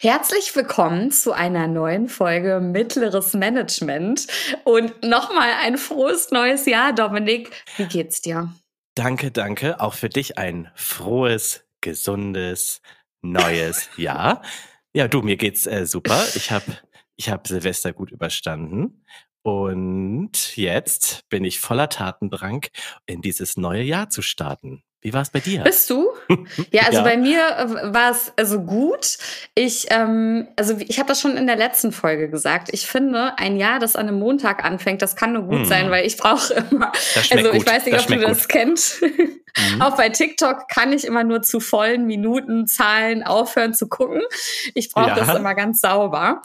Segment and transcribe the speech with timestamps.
[0.00, 4.28] Herzlich willkommen zu einer neuen Folge Mittleres Management
[4.62, 7.50] und nochmal ein frohes neues Jahr, Dominik.
[7.76, 8.54] Wie geht's dir?
[8.94, 9.80] Danke, danke.
[9.80, 12.80] Auch für dich ein frohes, gesundes,
[13.22, 14.42] neues Jahr.
[14.92, 16.24] Ja, du, mir geht's äh, super.
[16.36, 16.78] Ich habe
[17.16, 19.04] ich hab Silvester gut überstanden.
[19.42, 22.66] Und jetzt bin ich voller Tatendrang,
[23.06, 24.84] in dieses neue Jahr zu starten.
[25.00, 25.62] Wie war es bei dir?
[25.62, 26.08] Bist du?
[26.70, 27.04] Ja, also ja.
[27.04, 29.18] bei mir äh, war es also gut.
[29.54, 32.68] Ich, ähm, also ich habe das schon in der letzten Folge gesagt.
[32.72, 35.64] Ich finde, ein Jahr, das an einem Montag anfängt, das kann nur gut mm.
[35.64, 36.92] sein, weil ich brauche immer.
[37.30, 38.48] Also ich weiß nicht, das ob du das gut.
[38.48, 39.02] kennst.
[39.02, 39.40] Mhm.
[39.80, 44.22] Auch bei TikTok kann ich immer nur zu vollen Minuten Zahlen aufhören zu gucken.
[44.74, 45.14] Ich brauche ja.
[45.14, 46.42] das immer ganz sauber.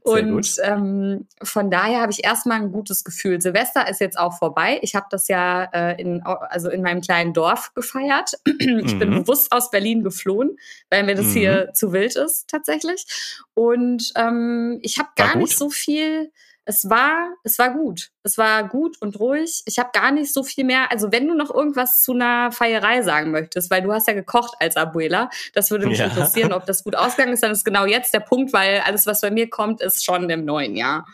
[0.00, 3.40] Und ähm, von daher habe ich erstmal ein gutes Gefühl.
[3.40, 4.78] Silvester ist jetzt auch vorbei.
[4.82, 7.93] Ich habe das ja äh, in, also in meinem kleinen Dorf gefeiert.
[8.58, 8.98] ich mhm.
[8.98, 10.56] bin bewusst aus Berlin geflohen,
[10.90, 11.32] weil mir das mhm.
[11.32, 13.06] hier zu wild ist tatsächlich.
[13.54, 16.30] Und ähm, ich habe gar nicht so viel
[16.66, 18.10] es war, es war gut.
[18.22, 19.62] Es war gut und ruhig.
[19.66, 20.90] Ich habe gar nicht so viel mehr.
[20.90, 24.54] Also wenn du noch irgendwas zu einer Feierei sagen möchtest, weil du hast ja gekocht
[24.60, 26.06] als Abuela, das würde mich ja.
[26.06, 27.42] interessieren, ob das gut ausgegangen ist.
[27.42, 30.44] Dann ist genau jetzt der Punkt, weil alles, was bei mir kommt, ist schon im
[30.44, 31.06] neuen Jahr.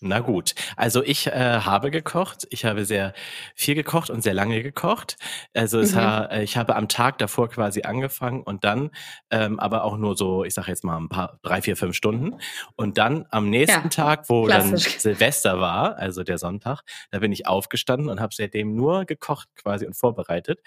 [0.00, 2.46] Na gut, also ich äh, habe gekocht.
[2.50, 3.14] Ich habe sehr
[3.54, 5.16] viel gekocht und sehr lange gekocht.
[5.54, 5.94] Also mhm.
[5.94, 8.90] ha, ich habe am Tag davor quasi angefangen und dann,
[9.30, 12.38] ähm, aber auch nur so, ich sage jetzt mal ein paar, drei, vier, fünf Stunden.
[12.76, 14.84] Und dann am nächsten ja, Tag, wo klassisch.
[14.84, 19.48] dann Silvester war, also der Sonntag, da bin ich aufgestanden und habe seitdem nur gekocht
[19.54, 20.60] quasi und vorbereitet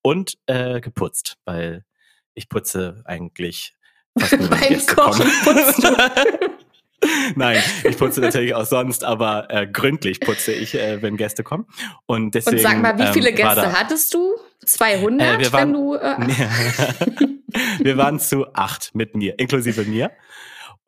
[0.00, 1.84] und äh, geputzt, weil
[2.34, 3.74] ich putze eigentlich
[4.16, 6.56] fast nur, Beim Kochen putzt du.
[7.34, 11.66] Nein, ich putze natürlich auch sonst, aber äh, gründlich putze ich, äh, wenn Gäste kommen.
[12.06, 12.56] Und deswegen.
[12.56, 14.34] Und sag mal, wie viele ähm, Gäste hattest du?
[14.64, 15.94] 200, äh, wir waren, wenn du.
[15.94, 16.16] Äh,
[17.84, 20.10] wir waren zu acht mit mir, inklusive mir.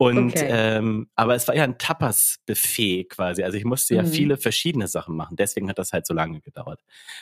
[0.01, 0.47] Und okay.
[0.49, 3.43] ähm, aber es war ja ein Tapas-Buffet quasi.
[3.43, 4.07] Also ich musste ja mhm.
[4.07, 5.35] viele verschiedene Sachen machen.
[5.35, 6.79] Deswegen hat das halt so lange gedauert.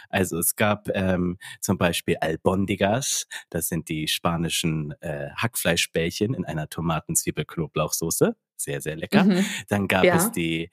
[0.09, 6.69] Also es gab ähm, zum Beispiel Albondigas, das sind die spanischen äh, Hackfleischbällchen in einer
[6.69, 9.23] Tomaten-Zwiebel-Knoblauchsoße sehr, sehr lecker.
[9.23, 9.45] Mhm.
[9.69, 10.15] Dann gab ja.
[10.15, 10.69] es die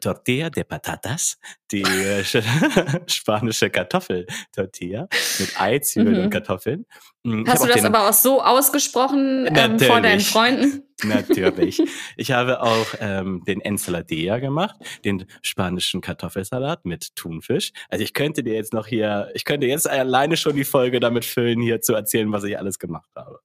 [0.00, 1.38] Tortilla de Patatas,
[1.70, 2.24] die äh,
[3.06, 6.24] spanische Kartoffeltortilla mit Ei, Zwiebeln mhm.
[6.24, 6.86] und Kartoffeln.
[7.24, 10.82] Hm, ich Hast du das aber auch so ausgesprochen ähm, vor deinen Freunden?
[11.04, 11.82] Natürlich.
[12.16, 17.72] Ich habe auch ähm, den Ensaladilla gemacht, den spanischen Kartoffelsalat mit Thunfisch.
[17.88, 21.24] Also ich könnte dir jetzt noch hier, ich könnte jetzt alleine schon die Folge damit
[21.24, 23.40] füllen, hier zu erzählen, was ich alles gemacht habe.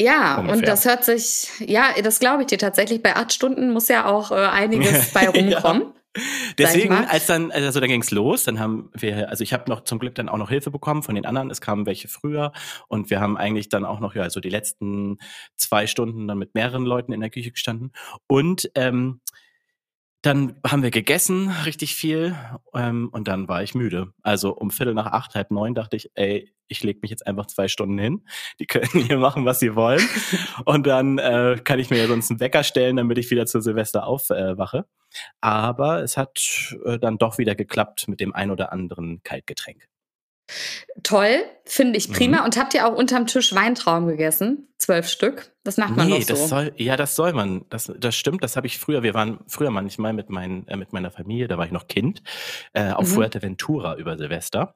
[0.00, 0.56] Ja, Ungefähr.
[0.56, 3.02] und das hört sich, ja, das glaube ich dir tatsächlich.
[3.02, 5.82] Bei acht Stunden muss ja auch äh, einiges bei rumkommen.
[5.82, 6.22] ja.
[6.58, 10.00] Deswegen, als dann, also dann ging's los, dann haben wir, also ich habe noch zum
[10.00, 11.50] Glück dann auch noch Hilfe bekommen von den anderen.
[11.50, 12.52] Es kamen welche früher
[12.88, 15.18] und wir haben eigentlich dann auch noch, ja, also die letzten
[15.56, 17.92] zwei Stunden dann mit mehreren Leuten in der Küche gestanden.
[18.26, 19.20] Und ähm,
[20.22, 22.36] dann haben wir gegessen, richtig viel,
[22.74, 24.12] ähm, und dann war ich müde.
[24.22, 27.46] Also um Viertel nach acht, halb neun dachte ich, ey, ich lege mich jetzt einfach
[27.46, 28.24] zwei Stunden hin.
[28.60, 30.06] Die können hier machen, was sie wollen.
[30.64, 33.60] Und dann äh, kann ich mir ja sonst einen Wecker stellen, damit ich wieder zu
[33.60, 34.78] Silvester aufwache.
[34.78, 34.82] Äh,
[35.40, 39.89] Aber es hat äh, dann doch wieder geklappt mit dem ein oder anderen Kaltgetränk.
[41.02, 42.38] Toll, finde ich prima.
[42.38, 42.44] Mhm.
[42.44, 44.68] Und habt ihr auch unterm Tisch Weintrauben gegessen?
[44.78, 45.52] Zwölf Stück?
[45.62, 46.34] Das macht man nee, doch so.
[46.34, 47.64] Das soll, ja, das soll man.
[47.68, 48.42] Das, das stimmt.
[48.42, 49.02] Das habe ich früher.
[49.02, 52.22] Wir waren früher manchmal mit, mein, äh, mit meiner Familie, da war ich noch Kind,
[52.72, 53.14] äh, auf mhm.
[53.14, 54.74] Fuerteventura über Silvester.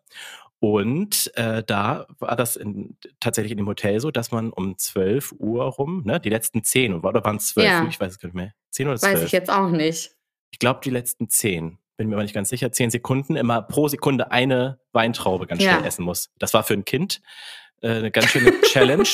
[0.60, 5.34] Und äh, da war das in, tatsächlich in dem Hotel so, dass man um 12
[5.38, 7.66] Uhr rum, ne, die letzten zehn, oder waren es zwölf?
[7.66, 7.86] Ja.
[7.86, 8.54] Ich weiß es gar nicht mehr.
[8.70, 9.14] Zehn oder zwölf?
[9.14, 10.12] Weiß ich jetzt auch nicht.
[10.52, 13.88] Ich glaube, die letzten zehn bin mir aber nicht ganz sicher, zehn Sekunden immer pro
[13.88, 15.86] Sekunde eine Weintraube ganz schnell ja.
[15.86, 16.30] essen muss.
[16.38, 17.20] Das war für ein Kind
[17.82, 19.08] äh, eine ganz schöne Challenge.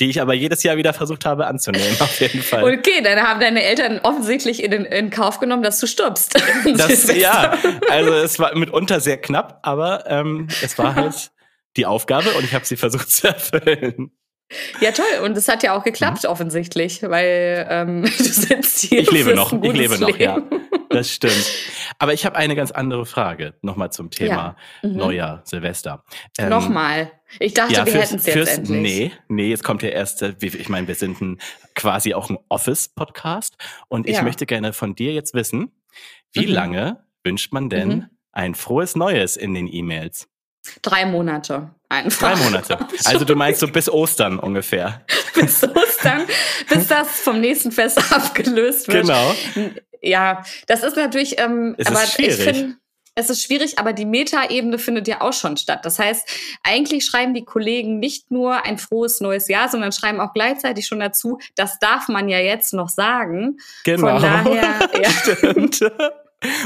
[0.00, 2.64] die ich aber jedes Jahr wieder versucht habe anzunehmen, auf jeden Fall.
[2.64, 6.34] Okay, dann haben deine Eltern offensichtlich in, in Kauf genommen, dass du stirbst.
[6.76, 7.58] Das, ja,
[7.90, 11.30] also es war mitunter sehr knapp, aber ähm, es war halt
[11.76, 14.12] die Aufgabe und ich habe sie versucht zu erfüllen.
[14.80, 15.20] Ja, toll.
[15.22, 16.30] Und es hat ja auch geklappt, mhm.
[16.30, 19.00] offensichtlich, weil ähm, du sitzt hier.
[19.00, 20.20] Ich lebe noch, ich lebe noch, Leben.
[20.20, 20.42] ja.
[20.92, 21.50] Das stimmt.
[21.98, 24.88] Aber ich habe eine ganz andere Frage nochmal zum Thema ja.
[24.88, 24.96] mhm.
[24.96, 26.04] Neujahr, Silvester.
[26.38, 27.10] Ähm, nochmal.
[27.38, 28.82] Ich dachte, ja, wir hätten es jetzt fürs, endlich.
[28.82, 31.38] Nee, nee, jetzt kommt der erste, ich meine, wir sind ein,
[31.74, 33.56] quasi auch ein Office-Podcast
[33.88, 34.22] und ich ja.
[34.22, 35.72] möchte gerne von dir jetzt wissen,
[36.32, 36.52] wie mhm.
[36.52, 38.06] lange wünscht man denn mhm.
[38.32, 40.28] ein frohes Neues in den E-Mails?
[40.82, 42.34] Drei Monate einfach.
[42.34, 42.78] Drei Monate.
[43.04, 45.02] Also du meinst so bis Ostern ungefähr.
[45.34, 46.26] bis Ostern,
[46.68, 49.06] bis das vom nächsten Fest abgelöst wird.
[49.06, 49.34] Genau.
[50.00, 52.38] Ja, das ist natürlich, ähm, es aber ist schwierig.
[52.38, 52.76] ich finde,
[53.14, 55.80] es ist schwierig, aber die Metaebene findet ja auch schon statt.
[55.84, 56.26] Das heißt,
[56.62, 61.00] eigentlich schreiben die Kollegen nicht nur ein frohes neues Jahr, sondern schreiben auch gleichzeitig schon
[61.00, 63.58] dazu, das darf man ja jetzt noch sagen.
[63.84, 64.18] Genau.
[64.18, 65.10] Von daher, ja.
[65.10, 65.80] Stimmt.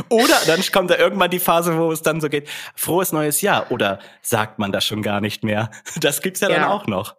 [0.08, 3.70] Oder dann kommt da irgendwann die Phase, wo es dann so geht, frohes neues Jahr.
[3.70, 5.70] Oder sagt man das schon gar nicht mehr?
[6.00, 6.56] Das gibt's ja, ja.
[6.56, 7.16] dann auch noch.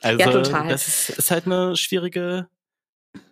[0.00, 0.68] Also, ja, total.
[0.68, 2.48] das ist, ist halt eine schwierige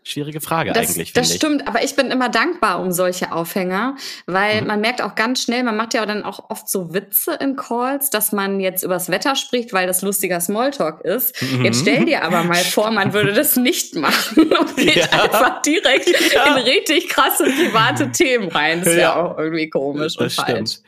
[0.03, 1.13] Schwierige Frage das, eigentlich.
[1.13, 3.97] Das stimmt, aber ich bin immer dankbar um solche Aufhänger,
[4.27, 4.67] weil mhm.
[4.67, 8.09] man merkt auch ganz schnell, man macht ja dann auch oft so Witze in Calls,
[8.11, 11.41] dass man jetzt übers Wetter spricht, weil das lustiger Smalltalk ist.
[11.43, 11.67] Mhm.
[11.67, 15.05] Jetzt stell dir aber mal vor, man würde das nicht machen und geht ja.
[15.05, 16.57] einfach direkt ja.
[16.57, 18.81] in richtig krasse private Themen rein.
[18.81, 19.23] Das wäre ja.
[19.23, 20.49] auch irgendwie komisch das und stimmt.
[20.49, 20.79] falsch.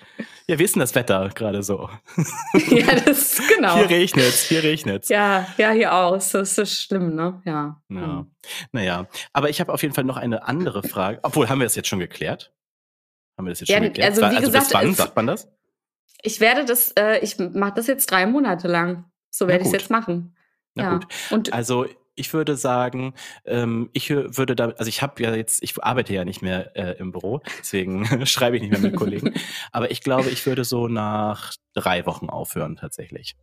[0.49, 1.89] Ja, wie ist denn das Wetter gerade so?
[2.71, 3.77] ja, das genau.
[3.77, 5.09] Hier regnet's, hier regnet's.
[5.09, 6.13] Ja, ja, hier auch.
[6.13, 7.41] Das ist schlimm, ne?
[7.45, 7.81] Ja.
[7.89, 8.27] ja.
[8.73, 11.21] Naja, aber ich habe auf jeden Fall noch eine andere Frage.
[11.23, 12.53] Obwohl, haben wir das jetzt schon geklärt?
[13.39, 14.11] Haben wir das jetzt ja, schon geklärt?
[14.11, 15.49] Also, wie also gesagt, bis wann sagt man das?
[16.23, 19.11] Ich werde das, äh, ich mache das jetzt drei Monate lang.
[19.31, 20.37] So werde ich es jetzt machen.
[20.75, 20.95] Na ja.
[20.95, 21.07] gut.
[21.31, 23.15] Und also ich würde sagen,
[23.45, 26.99] ähm, ich würde da, also ich habe ja jetzt, ich arbeite ja nicht mehr äh,
[26.99, 29.35] im Büro, deswegen schreibe ich nicht mehr mit Kollegen.
[29.71, 33.37] Aber ich glaube, ich würde so nach drei Wochen aufhören tatsächlich.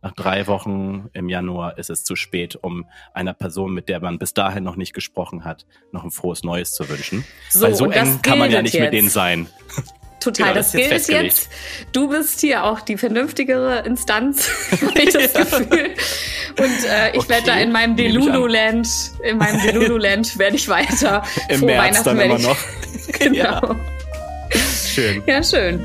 [0.00, 4.20] Nach drei Wochen im Januar ist es zu spät, um einer Person, mit der man
[4.20, 7.24] bis dahin noch nicht gesprochen hat, noch ein frohes Neues zu wünschen.
[7.50, 8.84] So, Weil so eng kann man ja nicht jetzt.
[8.84, 9.48] mit denen sein.
[10.20, 11.48] Total, genau, das, das gilt jetzt, jetzt.
[11.92, 14.50] Du bist hier auch die vernünftigere Instanz,
[14.84, 15.90] habe ich das Gefühl.
[16.58, 17.28] Und äh, ich okay.
[17.28, 18.88] werde da in meinem Delulu-Land,
[19.22, 21.22] in meinem Delulu-Land werde ich weiter.
[21.48, 22.56] Im März dann immer noch.
[23.18, 23.34] genau.
[23.34, 23.76] Ja.
[24.84, 25.22] Schön.
[25.26, 25.80] Ja, schön.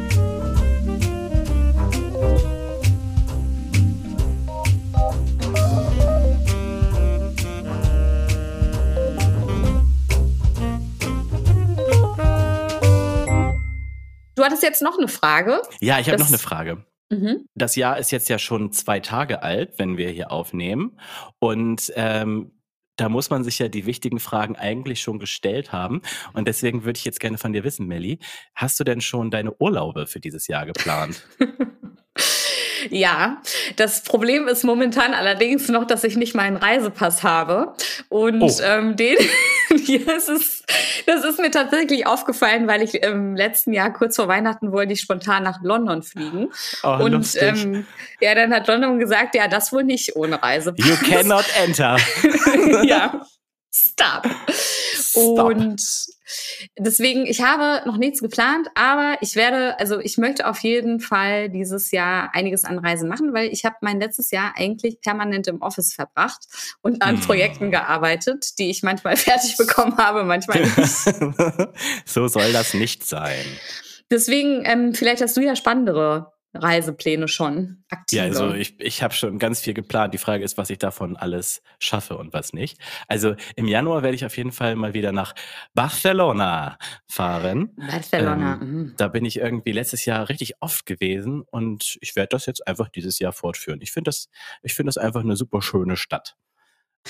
[14.35, 15.61] Du hattest jetzt noch eine Frage.
[15.79, 16.85] Ja, ich habe noch eine Frage.
[17.09, 17.45] Mhm.
[17.55, 20.99] Das Jahr ist jetzt ja schon zwei Tage alt, wenn wir hier aufnehmen.
[21.39, 22.51] Und ähm,
[22.95, 26.01] da muss man sich ja die wichtigen Fragen eigentlich schon gestellt haben.
[26.33, 28.19] Und deswegen würde ich jetzt gerne von dir wissen, Melli,
[28.55, 31.23] hast du denn schon deine Urlaube für dieses Jahr geplant?
[32.89, 33.41] Ja,
[33.75, 37.73] das Problem ist momentan allerdings noch, dass ich nicht meinen Reisepass habe.
[38.09, 38.51] Und oh.
[38.61, 39.17] ähm, den,
[39.85, 40.65] ja, es ist,
[41.05, 45.01] das ist mir tatsächlich aufgefallen, weil ich im letzten Jahr kurz vor Weihnachten wollte ich
[45.01, 46.51] spontan nach London fliegen.
[46.83, 47.85] Oh, und ähm,
[48.19, 50.85] ja, dann hat London gesagt, ja, das wohl nicht ohne Reisepass.
[50.85, 51.97] You cannot enter.
[52.83, 53.25] ja.
[53.71, 54.27] Stop.
[54.51, 55.39] Stop.
[55.39, 55.81] Und
[56.77, 61.49] deswegen, ich habe noch nichts geplant, aber ich werde, also ich möchte auf jeden Fall
[61.49, 65.61] dieses Jahr einiges an Reisen machen, weil ich habe mein letztes Jahr eigentlich permanent im
[65.61, 66.45] Office verbracht
[66.81, 67.21] und an hm.
[67.21, 70.77] Projekten gearbeitet, die ich manchmal fertig bekommen habe, manchmal nicht.
[72.05, 73.45] so soll das nicht sein.
[74.11, 78.17] Deswegen, ähm, vielleicht hast du ja spannendere Reisepläne schon aktiv?
[78.17, 80.13] Ja, also ich, ich habe schon ganz viel geplant.
[80.13, 82.77] Die Frage ist, was ich davon alles schaffe und was nicht.
[83.07, 85.33] Also im Januar werde ich auf jeden Fall mal wieder nach
[85.73, 86.77] Barcelona
[87.07, 87.71] fahren.
[87.75, 88.59] Barcelona.
[88.61, 88.93] Ähm, mhm.
[88.97, 92.89] Da bin ich irgendwie letztes Jahr richtig oft gewesen und ich werde das jetzt einfach
[92.89, 93.81] dieses Jahr fortführen.
[93.81, 94.29] Ich finde das,
[94.61, 96.35] ich finde das einfach eine super schöne Stadt.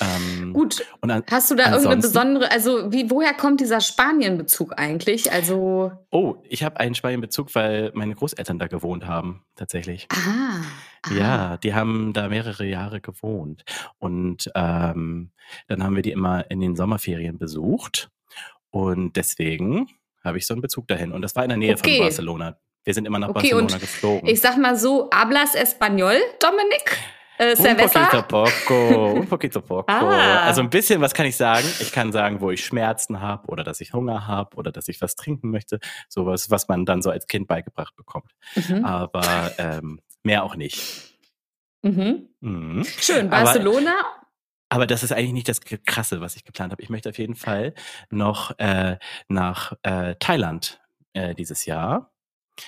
[0.01, 0.85] Ähm, Gut.
[1.01, 5.31] An, Hast du da irgendeine besondere, also wie, woher kommt dieser Spanien-Bezug eigentlich?
[5.31, 5.91] Also.
[6.09, 10.07] Oh, ich habe einen Spanien-Bezug, weil meine Großeltern da gewohnt haben, tatsächlich.
[10.11, 10.61] Ah.
[11.03, 11.13] ah.
[11.13, 13.63] Ja, die haben da mehrere Jahre gewohnt.
[13.99, 15.31] Und ähm,
[15.67, 18.09] dann haben wir die immer in den Sommerferien besucht.
[18.71, 19.89] Und deswegen
[20.23, 21.11] habe ich so einen Bezug dahin.
[21.11, 21.97] Und das war in der Nähe okay.
[21.97, 22.57] von Barcelona.
[22.83, 24.27] Wir sind immer nach okay, Barcelona geflogen.
[24.27, 26.97] Ich sag mal so, hablas Español, Dominik?
[27.37, 29.91] Äh, un poquito poco, un poquito poco.
[29.91, 30.43] Ah.
[30.43, 31.67] Also ein bisschen, was kann ich sagen?
[31.79, 35.01] Ich kann sagen, wo ich Schmerzen habe oder dass ich Hunger habe oder dass ich
[35.01, 35.79] was trinken möchte.
[36.09, 38.31] Sowas, was man dann so als Kind beigebracht bekommt.
[38.55, 38.85] Mhm.
[38.85, 41.15] Aber ähm, mehr auch nicht.
[41.81, 42.29] Mhm.
[42.39, 42.83] Mhm.
[42.99, 43.91] Schön, Barcelona.
[43.91, 44.25] Aber,
[44.69, 46.81] aber das ist eigentlich nicht das Krasse, was ich geplant habe.
[46.81, 47.73] Ich möchte auf jeden Fall
[48.09, 48.97] noch äh,
[49.27, 50.81] nach äh, Thailand
[51.13, 52.11] äh, dieses Jahr.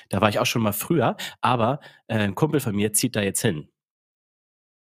[0.09, 3.21] Da war ich auch schon mal früher, aber äh, ein Kumpel von mir zieht da
[3.21, 3.69] jetzt hin.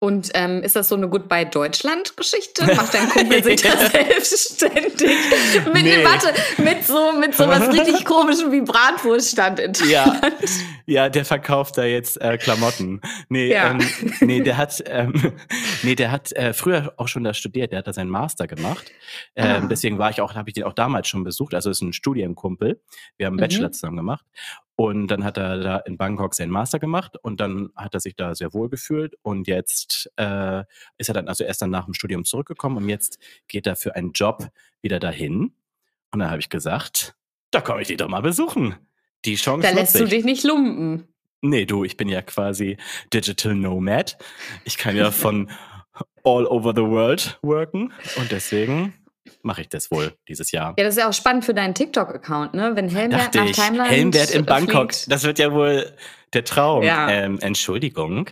[0.07, 2.65] Und ähm, ist das so eine Goodbye Deutschland-Geschichte?
[2.77, 5.17] Macht dein Kumpel sich da selbstständig?
[5.75, 6.05] Mit, nee.
[6.05, 6.33] Warte,
[6.63, 9.91] mit so, mit so was richtig komischem wie Bratwurststand in Thailand.
[9.91, 10.31] Ja,
[10.87, 13.01] ja der verkauft da jetzt äh, Klamotten.
[13.29, 13.73] Nee, ja.
[13.73, 13.81] ähm,
[14.21, 15.33] nee, der hat, ähm,
[15.83, 17.73] nee, der hat äh, früher auch schon da studiert.
[17.73, 18.93] Der hat da seinen Master gemacht.
[19.35, 19.67] Ähm, ah.
[19.69, 21.53] Deswegen war ich auch, habe ich den auch damals schon besucht.
[21.53, 22.81] Also ist ein Studienkumpel.
[23.17, 23.73] Wir haben einen Bachelor mhm.
[23.73, 24.25] zusammen gemacht.
[24.77, 28.15] Und dann hat er da in Bangkok seinen Master gemacht und dann hat er sich
[28.15, 30.65] da sehr wohl gefühlt und jetzt äh,
[30.99, 33.19] ist er dann also erst dann nach dem Studium zurückgekommen und jetzt
[33.49, 34.49] geht er für einen Job
[34.83, 35.55] wieder dahin.
[36.11, 37.17] Und dann habe ich gesagt,
[37.51, 38.75] da komme ich die doch mal besuchen.
[39.25, 41.09] Die Chance Da lässt du dich nicht lumpen.
[41.41, 42.77] Nee, du, ich bin ja quasi
[43.13, 44.19] Digital Nomad.
[44.65, 45.51] Ich kann ja von
[46.23, 48.93] all over the world worken und deswegen
[49.43, 50.75] mache ich das wohl dieses Jahr.
[50.79, 52.73] Ja, das ist ja auch spannend für deinen TikTok-Account, ne?
[52.75, 55.13] Wenn Helmwert nach Timeline Helmwert in Bangkok, fliegt.
[55.13, 55.93] das wird ja wohl
[56.33, 56.83] der Traum.
[56.83, 57.09] Ja.
[57.11, 58.31] Ähm, Entschuldigung,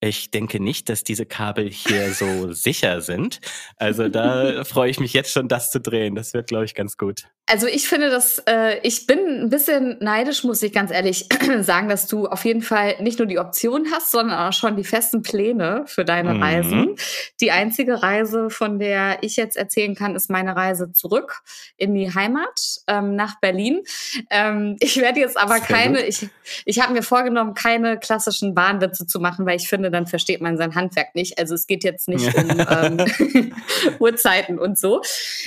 [0.00, 3.40] ich denke nicht, dass diese Kabel hier so sicher sind.
[3.76, 6.14] Also da freue ich mich jetzt schon, das zu drehen.
[6.14, 7.24] Das wird, glaube ich, ganz gut.
[7.46, 11.28] Also ich finde das, äh, ich bin ein bisschen neidisch, muss ich ganz ehrlich
[11.60, 14.84] sagen, dass du auf jeden Fall nicht nur die Option hast, sondern auch schon die
[14.84, 16.42] festen Pläne für deine Mhm.
[16.42, 16.96] Reisen.
[17.40, 21.42] Die einzige Reise, von der ich jetzt erzählen kann, ist meine Reise zurück
[21.76, 23.82] in die Heimat ähm, nach Berlin.
[24.30, 26.08] Ähm, ich werde jetzt aber Sehr keine, gut.
[26.08, 26.28] ich,
[26.64, 30.56] ich habe mir vorgenommen, keine klassischen Bahnwitze zu machen, weil ich finde, dann versteht man
[30.56, 31.38] sein Handwerk nicht.
[31.38, 33.52] Also es geht jetzt nicht um ähm,
[33.98, 35.02] Uhrzeiten und so.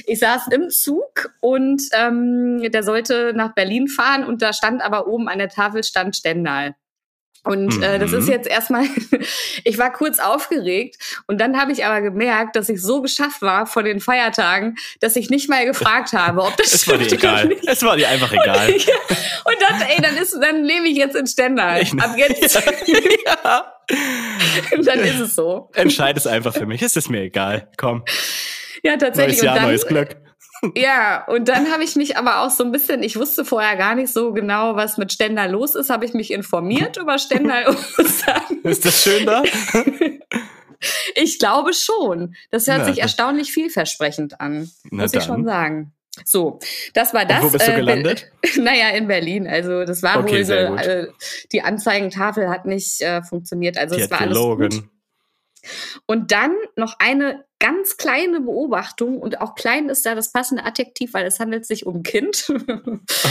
[0.05, 5.07] Ich saß im Zug und ähm, der sollte nach Berlin fahren und da stand aber
[5.07, 6.75] oben an der Tafel stand Stendal.
[7.43, 8.17] Und äh, das Mhm.
[8.19, 8.83] ist jetzt erstmal,
[9.63, 13.65] ich war kurz aufgeregt und dann habe ich aber gemerkt, dass ich so geschafft war
[13.65, 17.55] vor den Feiertagen, dass ich nicht mal gefragt habe, ob das Es war dir egal.
[17.65, 18.71] Es war dir einfach egal.
[18.77, 18.93] Ja,
[19.53, 21.81] und dachte, ey, dann ist, dann lebe ich jetzt in Stendal.
[21.81, 22.53] Ich- Ab jetzt,
[23.25, 23.73] ja.
[24.83, 25.69] dann ist es so.
[25.73, 26.81] Entscheid es einfach für mich.
[26.81, 27.69] Es ist mir egal.
[27.77, 28.03] Komm,
[28.83, 29.37] Ja, tatsächlich.
[29.37, 30.17] neues Jahr, und dann, neues Glück.
[30.75, 33.95] Ja, und dann habe ich mich aber auch so ein bisschen, ich wusste vorher gar
[33.95, 37.77] nicht so genau, was mit Stendal los ist, habe ich mich informiert über Stendal und
[38.07, 39.43] sagen, Ist das schön da?
[41.15, 42.35] ich glaube schon.
[42.51, 45.45] Das hört Na, sich erstaunlich vielversprechend an, muss ich schon dann.
[45.45, 45.93] sagen.
[46.25, 46.59] So,
[46.93, 47.43] das war das.
[47.43, 48.31] wo bist du äh, gelandet?
[48.57, 49.47] Naja, in Berlin.
[49.47, 51.07] Also das war Okay, wohl, so, äh,
[51.51, 53.77] die Anzeigentafel hat nicht äh, funktioniert.
[53.77, 54.83] Also Die es war alles gut.
[56.05, 61.13] Und dann noch eine ganz kleine Beobachtung und auch klein ist da das passende Adjektiv,
[61.13, 62.51] weil es handelt sich um Kind.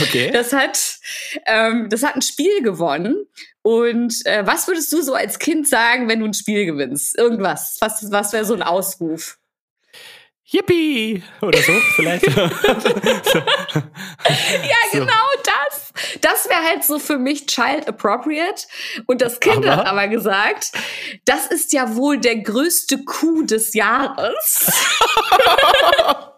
[0.03, 0.31] Okay.
[0.31, 0.99] Das hat,
[1.45, 3.25] ähm, das hat ein Spiel gewonnen.
[3.61, 7.17] Und äh, was würdest du so als Kind sagen, wenn du ein Spiel gewinnst?
[7.17, 7.77] Irgendwas.
[7.79, 9.39] Was, was wäre so ein Ausruf?
[10.49, 11.23] Yippie!
[11.41, 12.25] Oder so, vielleicht.
[12.25, 12.49] Ja,
[14.91, 14.99] So.
[14.99, 15.13] genau
[15.43, 15.91] das.
[16.21, 18.63] Das wäre halt so für mich child appropriate.
[19.07, 19.75] Und das Kind Aber?
[19.77, 20.71] hat aber gesagt,
[21.25, 24.71] das ist ja wohl der größte Coup des Jahres.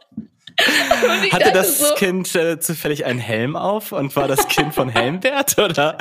[1.31, 5.57] Hatte das so, Kind äh, zufällig einen Helm auf und war das Kind von Helmbert
[5.59, 5.97] oder?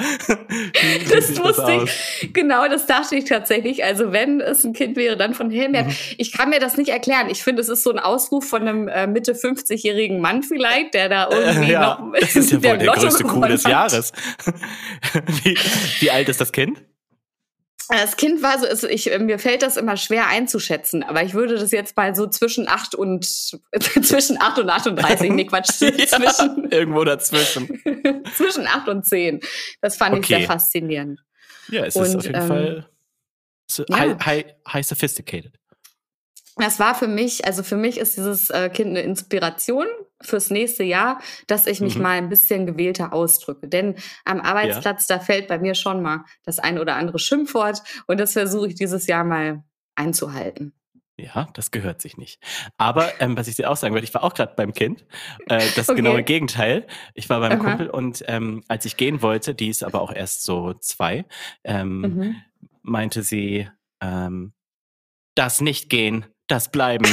[1.11, 2.33] Das wusste ich.
[2.33, 3.85] Genau, das dachte ich tatsächlich.
[3.85, 5.87] Also wenn es ein Kind wäre, dann von Helmert.
[5.87, 5.97] Mhm.
[6.19, 7.29] Ich kann mir das nicht erklären.
[7.31, 11.09] Ich finde, es ist so ein Ausruf von einem äh, Mitte 50-jährigen Mann vielleicht, der
[11.09, 13.65] da irgendwie Äh, ja, noch das ist ja wohl der Lotto größte gewonnen des.
[13.65, 14.13] Jahres.
[15.45, 15.57] wie,
[16.01, 16.83] wie alt ist das Kind?
[17.89, 21.57] Das Kind war so, also ich, mir fällt das immer schwer einzuschätzen, aber ich würde
[21.57, 23.25] das jetzt mal so zwischen 8 und
[24.03, 27.67] zwischen 8 und 38, nee Quatsch, zwischen, irgendwo dazwischen.
[28.37, 29.41] zwischen 8 und 10.
[29.81, 30.39] Das fand ich Okay.
[30.39, 31.21] sehr faszinierend.
[31.71, 32.89] Ja, es ist Und, auf jeden ähm, Fall
[33.71, 33.99] so ja.
[33.99, 35.53] high, high, high sophisticated.
[36.59, 39.87] Das war für mich, also für mich ist dieses äh, Kind eine Inspiration
[40.21, 42.03] fürs nächste Jahr, dass ich mich Mhm.
[42.03, 43.69] mal ein bisschen gewählter ausdrücke.
[43.69, 48.19] Denn am Arbeitsplatz, da fällt bei mir schon mal das ein oder andere Schimpfwort und
[48.19, 49.63] das versuche ich dieses Jahr mal
[49.95, 50.73] einzuhalten.
[51.21, 52.41] Ja, das gehört sich nicht.
[52.77, 55.05] Aber ähm, was ich dir auch sagen wollte, ich war auch gerade beim Kind.
[55.49, 55.97] Äh, das Okay.
[55.97, 56.87] genaue Gegenteil.
[57.15, 57.71] Ich war beim Aha.
[57.71, 61.25] Kumpel und ähm, als ich gehen wollte, die ist aber auch erst so zwei,
[61.65, 62.37] ähm, Mhm.
[62.83, 63.69] meinte sie,
[64.01, 64.53] ähm,
[65.35, 67.07] das nicht gehen, das bleiben.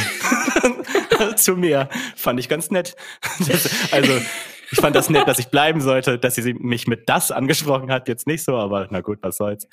[1.36, 1.90] Zu mir.
[2.16, 2.96] Fand ich ganz nett.
[3.48, 4.14] Das, also,
[4.72, 8.08] ich fand das nett, dass ich bleiben sollte, dass sie mich mit das angesprochen hat,
[8.08, 9.68] jetzt nicht so, aber na gut, was soll's.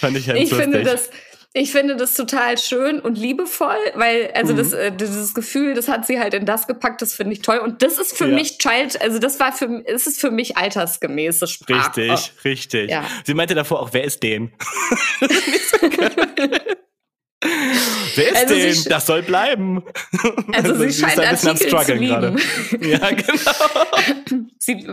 [0.00, 1.10] Fand ich ganz Ich finde das.
[1.52, 4.56] Ich finde das total schön und liebevoll, weil also Mhm.
[4.58, 7.56] das äh, dieses Gefühl, das hat sie halt in das gepackt, das finde ich toll
[7.58, 8.34] und das ist für Ja.
[8.34, 11.96] mich Child, also das war für es ist für mich altersgemäße Sprache.
[12.12, 12.90] Richtig, richtig.
[12.90, 13.06] Ja.
[13.24, 14.52] Sie meinte davor auch, wer ist den?
[18.14, 18.72] wer ist Also sie den?
[18.74, 19.82] sch- Das soll bleiben.
[20.52, 22.36] Also, sie ist scheint ein bisschen am Artikel zu Struggeln lieben.
[22.36, 22.36] gerade.
[22.88, 24.50] Ja, genau.
[24.58, 24.86] Sie,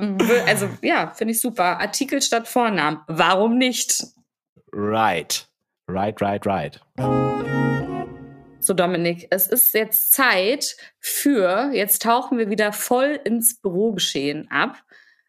[0.47, 1.79] also ja, finde ich super.
[1.79, 2.99] Artikel statt Vornamen.
[3.07, 4.03] Warum nicht?
[4.71, 5.47] Right.
[5.89, 6.79] Right, right, right.
[8.59, 14.81] So, Dominik, es ist jetzt Zeit für, jetzt tauchen wir wieder voll ins Bürogeschehen ab.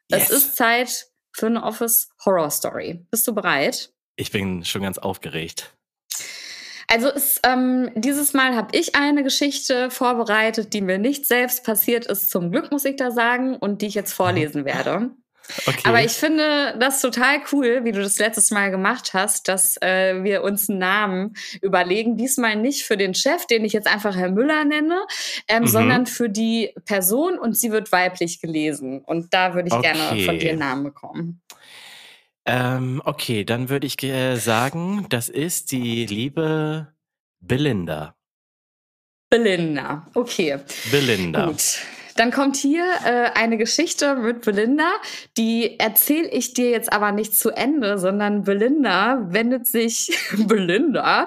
[0.09, 0.31] Yes.
[0.31, 3.05] Es ist Zeit für eine Office Horror Story.
[3.11, 3.93] Bist du bereit?
[4.17, 5.75] Ich bin schon ganz aufgeregt.
[6.89, 12.07] Also es, ähm, dieses Mal habe ich eine Geschichte vorbereitet, die mir nicht selbst passiert
[12.07, 15.11] ist, zum Glück muss ich da sagen, und die ich jetzt vorlesen werde.
[15.67, 15.81] Okay.
[15.85, 20.25] Aber ich finde das total cool, wie du das letztes Mal gemacht hast, dass äh,
[20.25, 22.17] wir uns einen Namen überlegen.
[22.17, 25.03] Diesmal nicht für den Chef, den ich jetzt einfach Herr Müller nenne,
[25.47, 25.67] ähm, Mhm.
[25.67, 29.03] sondern für die Person und sie wird weiblich gelesen.
[29.05, 30.25] Und da würde ich gerne Okay.
[30.25, 31.43] von dir einen Namen bekommen.
[32.47, 36.95] Ähm, okay, dann würde ich äh, sagen, das ist die liebe
[37.41, 38.15] Belinda.
[39.31, 40.61] Belinda, okay.
[40.91, 41.47] Belinda.
[41.47, 41.79] Gut.
[42.17, 44.91] Dann kommt hier äh, eine Geschichte mit Belinda,
[45.37, 50.17] die erzähle ich dir jetzt aber nicht zu Ende, sondern Belinda wendet sich,
[50.47, 51.27] Belinda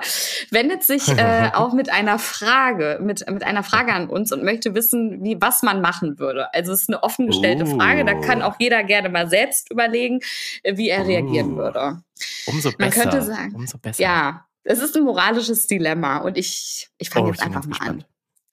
[0.52, 4.76] wendet sich äh, auch mit einer Frage, mit, mit einer Frage an uns und möchte
[4.76, 6.54] wissen, wie, was man machen würde.
[6.54, 7.78] Also es ist eine offen gestellte uh.
[7.78, 10.22] Frage, da kann auch jeder gerne mal selbst überlegen,
[10.64, 11.08] äh, wie er uh.
[11.08, 12.02] reagieren würde.
[12.46, 12.78] Umso besser.
[12.80, 14.02] Man könnte sagen, umso besser.
[14.02, 18.04] ja, es ist ein moralisches Dilemma und ich, ich fange oh, jetzt einfach mal gespannt.
[18.04, 18.10] an.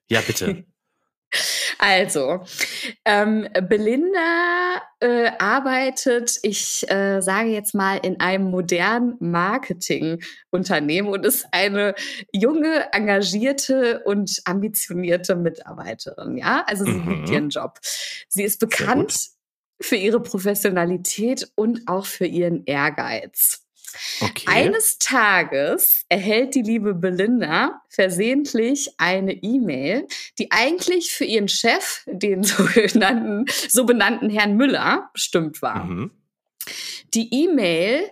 [0.09, 0.65] Ja, bitte.
[1.79, 2.45] Also,
[3.05, 11.47] ähm, Belinda äh, arbeitet, ich äh, sage jetzt mal, in einem modernen Marketingunternehmen und ist
[11.53, 11.95] eine
[12.33, 16.37] junge, engagierte und ambitionierte Mitarbeiterin.
[16.37, 17.11] Ja, also sie mhm.
[17.11, 17.79] liebt ihren Job.
[18.29, 19.31] Sie ist bekannt
[19.81, 23.64] für ihre Professionalität und auch für ihren Ehrgeiz.
[24.21, 24.47] Okay.
[24.47, 30.07] Eines Tages erhält die liebe Belinda versehentlich eine E-Mail,
[30.39, 35.85] die eigentlich für ihren Chef, den sogenannten, so benannten Herrn Müller, bestimmt war.
[35.85, 36.11] Mhm.
[37.15, 38.11] Die E-Mail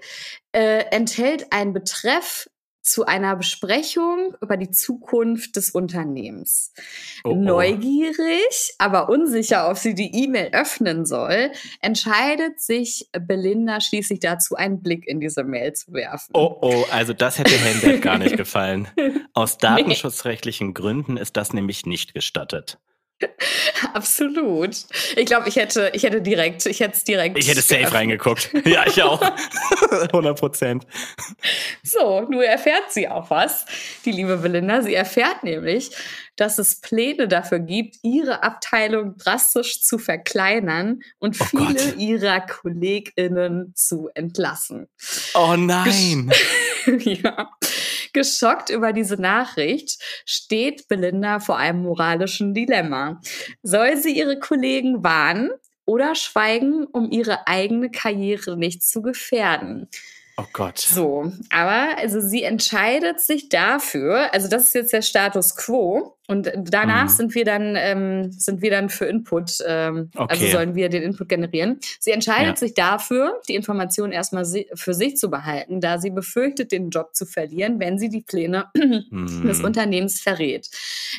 [0.53, 2.49] äh, enthält einen Betreff
[2.83, 6.73] zu einer Besprechung über die Zukunft des Unternehmens.
[7.25, 7.35] Oh, oh.
[7.35, 14.83] Neugierig, aber unsicher, ob sie die E-Mail öffnen soll, entscheidet sich Belinda schließlich dazu, einen
[14.83, 16.33] Blick in diese Mail zu werfen.
[16.35, 18.89] Oh, oh, also das hätte Herrn gar nicht gefallen.
[19.33, 20.75] Aus datenschutzrechtlichen.
[20.75, 22.79] Gründen ist das nämlich nicht gestattet.
[23.95, 24.77] Absolut.
[25.17, 27.39] Ich glaube, ich hätte, ich hätte direkt, ich hätte es direkt.
[27.39, 28.01] Ich hätte safe geöffnet.
[28.01, 28.51] reingeguckt.
[28.65, 29.21] Ja, ich auch.
[30.13, 30.87] 100 Prozent.
[31.83, 33.67] So, nur erfährt sie auch was,
[34.05, 34.83] die liebe Belinda.
[34.83, 35.91] Sie erfährt nämlich,
[36.37, 41.97] dass es Pläne dafür gibt, ihre Abteilung drastisch zu verkleinern und oh viele Gott.
[41.99, 44.89] ihrer KollegInnen zu entlassen.
[45.35, 46.33] Oh nein!
[46.87, 47.51] ja.
[48.13, 53.21] Geschockt über diese Nachricht steht Belinda vor einem moralischen Dilemma.
[53.63, 55.51] Soll sie ihre Kollegen warnen
[55.85, 59.89] oder schweigen, um ihre eigene Karriere nicht zu gefährden?
[60.39, 60.79] Oh Gott.
[60.79, 66.53] So, aber also sie entscheidet sich dafür, also das ist jetzt der Status quo und
[66.57, 67.09] danach mhm.
[67.09, 70.27] sind wir dann ähm, sind wir dann für Input, ähm, also okay.
[70.31, 71.81] also sollen wir den Input generieren.
[71.99, 72.57] Sie entscheidet ja.
[72.57, 77.27] sich dafür, die Information erstmal für sich zu behalten, da sie befürchtet, den Job zu
[77.27, 79.43] verlieren, wenn sie die Pläne mhm.
[79.45, 80.71] des Unternehmens verrät.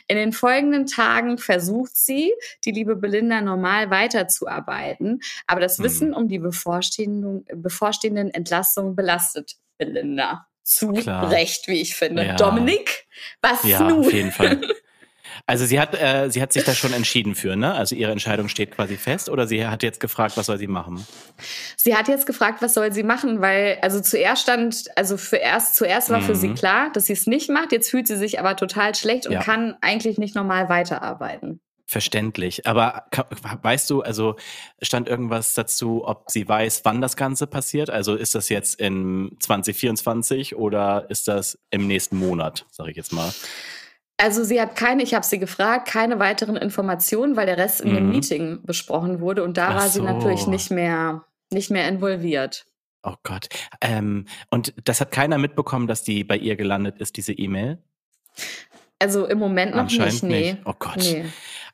[0.08, 2.32] In den folgenden Tagen versucht sie,
[2.64, 5.84] die liebe Belinda normal weiterzuarbeiten, aber das mhm.
[5.84, 10.48] Wissen um die bevorstehenden, bevorstehenden Entlastungen belastet Belinda.
[10.64, 11.30] Zu Klar.
[11.30, 12.26] Recht, wie ich finde.
[12.26, 12.36] Ja.
[12.38, 13.06] Dominik,
[13.42, 14.00] was ja, nun?
[14.00, 14.62] Auf jeden Fall.
[15.46, 17.74] Also sie hat, äh, sie hat sich da schon entschieden für, ne?
[17.74, 21.06] Also ihre Entscheidung steht quasi fest oder sie hat jetzt gefragt, was soll sie machen?
[21.76, 25.76] Sie hat jetzt gefragt, was soll sie machen, weil also zuerst stand, also für erst,
[25.76, 26.26] zuerst war mhm.
[26.26, 26.56] für sie mhm.
[26.56, 27.74] klar, dass sie es nicht macht.
[27.74, 29.44] Jetzt fühlt sie sich aber total schlecht und ja.
[29.44, 31.60] kann eigentlich nicht normal weiterarbeiten.
[31.86, 32.66] Verständlich.
[32.66, 33.06] Aber
[33.62, 34.38] weißt du, also
[34.82, 37.90] stand irgendwas dazu, ob sie weiß, wann das Ganze passiert?
[37.90, 43.12] Also ist das jetzt in 2024 oder ist das im nächsten Monat, sage ich jetzt
[43.12, 43.34] mal?
[44.18, 47.94] Also sie hat keine, ich habe sie gefragt, keine weiteren Informationen, weil der Rest in
[47.94, 48.12] dem mhm.
[48.12, 50.06] Meeting besprochen wurde und da Ach war sie so.
[50.06, 52.66] natürlich nicht mehr, nicht mehr involviert.
[53.04, 53.50] Oh Gott.
[53.82, 57.80] Ähm, und das hat keiner mitbekommen, dass die bei ihr gelandet ist, diese E-Mail?
[59.00, 60.54] Also im Moment noch nicht, nee.
[60.54, 60.58] Nicht.
[60.66, 60.98] Oh Gott.
[60.98, 61.26] Nee.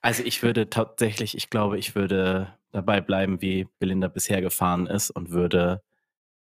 [0.01, 5.11] Also ich würde tatsächlich, ich glaube, ich würde dabei bleiben, wie Belinda bisher gefahren ist
[5.11, 5.83] und würde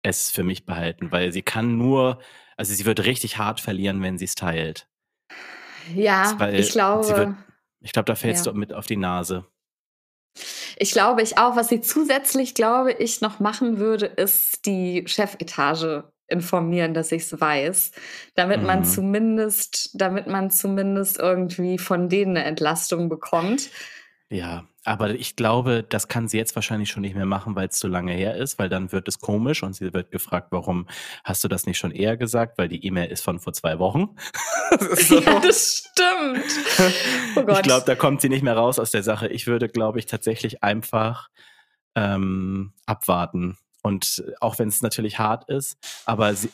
[0.03, 2.19] es für mich behalten, weil sie kann nur,
[2.57, 4.89] also sie wird richtig hart verlieren, wenn sie es teilt.
[5.95, 7.09] Ja, Weil ich glaube.
[7.09, 7.35] Wird,
[7.81, 8.53] ich glaube, da fällst ja.
[8.53, 9.45] du mit auf die Nase.
[10.79, 11.57] Ich glaube, ich auch.
[11.57, 17.41] Was sie zusätzlich, glaube ich, noch machen würde, ist die Chefetage informieren, dass ich es
[17.41, 17.93] weiß,
[18.35, 18.67] damit mhm.
[18.67, 23.71] man zumindest, damit man zumindest irgendwie von denen eine Entlastung bekommt.
[24.29, 27.79] Ja, aber ich glaube, das kann sie jetzt wahrscheinlich schon nicht mehr machen, weil es
[27.79, 30.87] zu lange her ist, weil dann wird es komisch und sie wird gefragt, warum
[31.25, 34.17] hast du das nicht schon eher gesagt, weil die E-Mail ist von vor zwei Wochen.
[34.79, 35.21] das so.
[35.21, 36.95] Ja, das stimmt.
[37.35, 37.57] Oh Gott.
[37.57, 39.27] Ich glaube, da kommt sie nicht mehr raus aus der Sache.
[39.29, 41.29] Ich würde, glaube ich, tatsächlich einfach
[41.97, 43.59] ähm, abwarten.
[43.83, 46.51] Und auch wenn es natürlich hart ist, aber sie,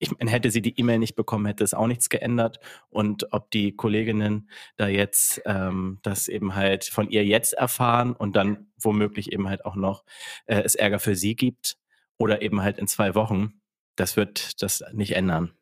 [0.00, 2.58] ich meine, hätte sie die E-Mail nicht bekommen, hätte es auch nichts geändert.
[2.88, 8.34] Und ob die Kolleginnen da jetzt ähm, das eben halt von ihr jetzt erfahren und
[8.34, 10.04] dann womöglich eben halt auch noch
[10.46, 11.76] äh, es Ärger für sie gibt
[12.18, 13.60] oder eben halt in zwei Wochen,
[13.94, 15.52] das wird das nicht ändern.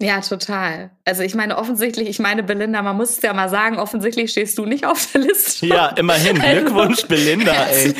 [0.00, 0.90] Ja, total.
[1.04, 4.56] Also ich meine, offensichtlich, ich meine, Belinda, man muss es ja mal sagen, offensichtlich stehst
[4.56, 5.66] du nicht auf der Liste.
[5.66, 6.40] Ja, immerhin.
[6.40, 7.92] Also, Glückwunsch, Belinda, ey.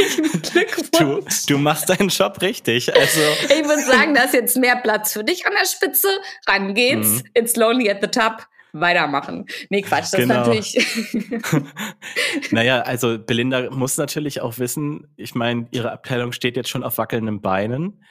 [0.52, 1.46] Glückwunsch.
[1.46, 2.94] Du, du machst deinen Job richtig.
[2.94, 3.20] Also.
[3.48, 6.08] Ich würde sagen, da ist jetzt mehr Platz für dich an der Spitze.
[6.46, 7.08] Ran geht's.
[7.08, 7.22] Mhm.
[7.34, 9.46] It's lonely at the top weitermachen.
[9.70, 10.52] Nee, Quatsch, das genau.
[10.52, 11.62] ist natürlich.
[12.50, 16.98] naja, also Belinda muss natürlich auch wissen, ich meine, ihre Abteilung steht jetzt schon auf
[16.98, 18.04] wackelnden Beinen.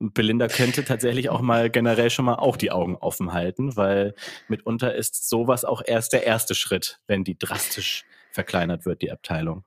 [0.00, 4.14] Belinda könnte tatsächlich auch mal generell schon mal auch die Augen offen halten, weil
[4.46, 9.64] mitunter ist sowas auch erst der erste Schritt, wenn die drastisch verkleinert wird, die Abteilung.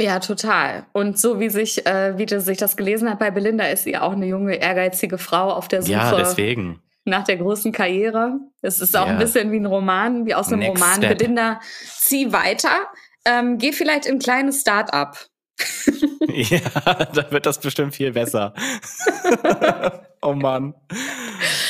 [0.00, 0.86] Ja, total.
[0.92, 3.98] Und so wie sich, äh, wie das, sich das gelesen hat bei Belinda, ist sie
[3.98, 5.92] auch eine junge, ehrgeizige Frau auf der Suche.
[5.92, 6.80] Ja, deswegen.
[7.04, 8.38] Nach der großen Karriere.
[8.62, 9.12] Es ist auch ja.
[9.12, 10.96] ein bisschen wie ein Roman, wie aus einem Next Roman.
[10.96, 11.18] Step.
[11.18, 11.60] Belinda,
[11.98, 12.88] zieh weiter.
[13.26, 15.26] Ähm, geh vielleicht in ein kleines Start-up.
[16.28, 16.60] ja,
[17.14, 18.54] da wird das bestimmt viel besser.
[20.22, 20.74] oh Mann.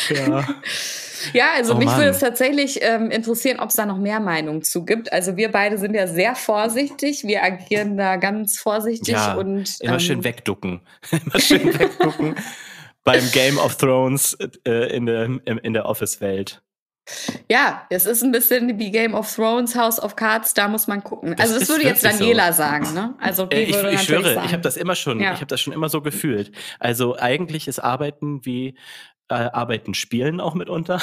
[0.08, 0.46] Ja.
[1.34, 4.62] Ja, also oh mich würde es tatsächlich ähm, interessieren, ob es da noch mehr Meinungen
[4.62, 5.12] zu gibt.
[5.12, 9.94] Also wir beide sind ja sehr vorsichtig, wir agieren da ganz vorsichtig ja, und immer
[9.94, 12.36] ähm, schön wegducken, immer schön wegducken
[13.04, 16.62] beim Game of Thrones äh, in der in der Office-Welt.
[17.50, 21.02] Ja, es ist ein bisschen wie Game of Thrones, House of Cards, da muss man
[21.02, 21.34] gucken.
[21.38, 22.58] Also das, das würde jetzt Daniela so.
[22.58, 23.14] sagen, ne?
[23.20, 24.46] Also äh, ich, ich schwöre, sagen.
[24.46, 25.32] ich habe das immer schon, ja.
[25.32, 26.52] ich habe das schon immer so gefühlt.
[26.78, 28.76] Also eigentlich ist Arbeiten wie
[29.30, 31.00] äh, Arbeiten spielen auch mitunter.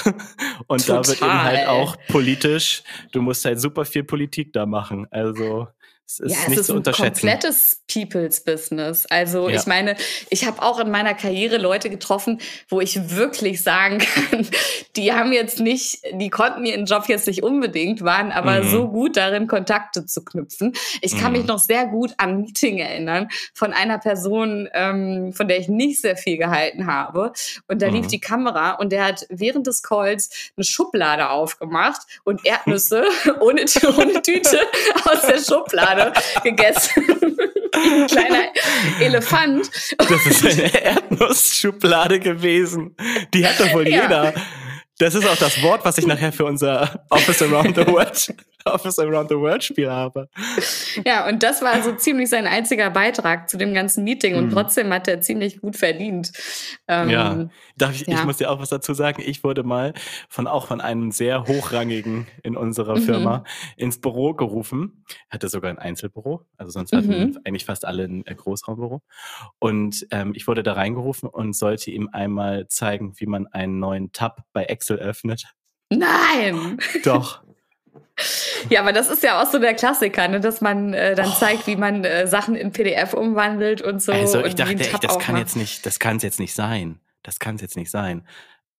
[0.68, 1.02] Und Total.
[1.02, 5.08] da wird eben halt auch politisch, du musst halt super viel Politik da machen.
[5.12, 5.68] Also
[6.08, 9.06] es ist ja, es nicht ist zu ein komplettes People's Business.
[9.08, 9.58] Also ja.
[9.58, 9.98] ich meine,
[10.30, 12.40] ich habe auch in meiner Karriere Leute getroffen,
[12.70, 13.98] wo ich wirklich sagen
[14.30, 14.48] kann,
[14.96, 18.70] die haben jetzt nicht, die konnten ihren Job jetzt nicht unbedingt, waren aber mhm.
[18.70, 20.72] so gut darin, Kontakte zu knüpfen.
[21.02, 21.40] Ich kann mhm.
[21.40, 26.00] mich noch sehr gut an Meeting erinnern von einer Person, ähm, von der ich nicht
[26.00, 27.34] sehr viel gehalten habe.
[27.68, 27.96] Und da mhm.
[27.96, 33.04] lief die Kamera und der hat während des Calls eine Schublade aufgemacht und Erdnüsse
[33.42, 33.66] ohne,
[33.98, 34.62] ohne Tüte
[35.04, 37.38] aus der Schublade gerade gegessen.
[37.74, 38.52] ein kleiner
[39.00, 39.70] Elefant.
[39.98, 42.96] Das ist eine Erdnussschublade gewesen.
[43.34, 44.04] Die hat doch wohl ja.
[44.04, 44.34] jeder.
[45.00, 48.34] Das ist auch das Wort, was ich nachher für unser Office Around the World
[48.74, 50.30] Office Around the World Spiel habe.
[51.06, 54.52] Ja, und das war so ziemlich sein einziger Beitrag zu dem ganzen Meeting und mhm.
[54.52, 56.32] trotzdem hat er ziemlich gut verdient.
[56.88, 58.20] Ähm, ja, Darf ich, ja.
[58.20, 59.22] ich muss dir auch was dazu sagen.
[59.26, 59.94] Ich wurde mal
[60.30, 63.02] von auch von einem sehr hochrangigen in unserer mhm.
[63.02, 63.44] Firma
[63.76, 65.04] ins Büro gerufen.
[65.30, 67.40] Hatte sogar ein Einzelbüro, also sonst hatten mhm.
[67.46, 69.02] eigentlich fast alle ein äh, Großraumbüro.
[69.60, 74.12] Und ähm, ich wurde da reingerufen und sollte ihm einmal zeigen, wie man einen neuen
[74.12, 75.44] Tab bei Excel öffnet.
[75.90, 76.78] Nein!
[77.04, 77.44] Doch.
[78.70, 80.40] Ja, aber das ist ja auch so der Klassiker, ne?
[80.40, 81.36] dass man äh, dann oh.
[81.40, 84.12] zeigt, wie man äh, Sachen in PDF umwandelt und so.
[84.12, 87.00] Also ich dachte, echt, das kann jetzt nicht, das kann es jetzt nicht sein.
[87.24, 88.28] Das kann es jetzt nicht sein.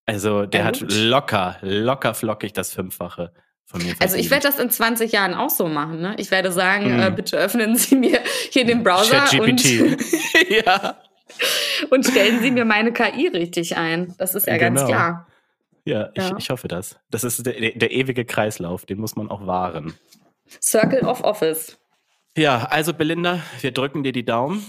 [0.06, 3.32] Also der ja, hat locker, locker flockig das Fünffache.
[3.66, 6.00] Von mir also ich werde das in 20 Jahren auch so machen.
[6.00, 6.14] Ne?
[6.16, 7.00] Ich werde sagen, mm.
[7.00, 8.20] äh, bitte öffnen Sie mir
[8.50, 9.62] hier den Browser und,
[10.48, 10.96] ja.
[11.90, 14.14] und stellen Sie mir meine KI richtig ein.
[14.16, 14.80] Das ist ja genau.
[14.80, 15.27] ganz klar.
[15.88, 16.36] Ja, ich, ja.
[16.36, 17.00] ich hoffe das.
[17.10, 19.94] Das ist der, der ewige Kreislauf, den muss man auch wahren.
[20.60, 21.78] Circle of Office.
[22.36, 24.66] Ja, also Belinda, wir drücken dir die Daumen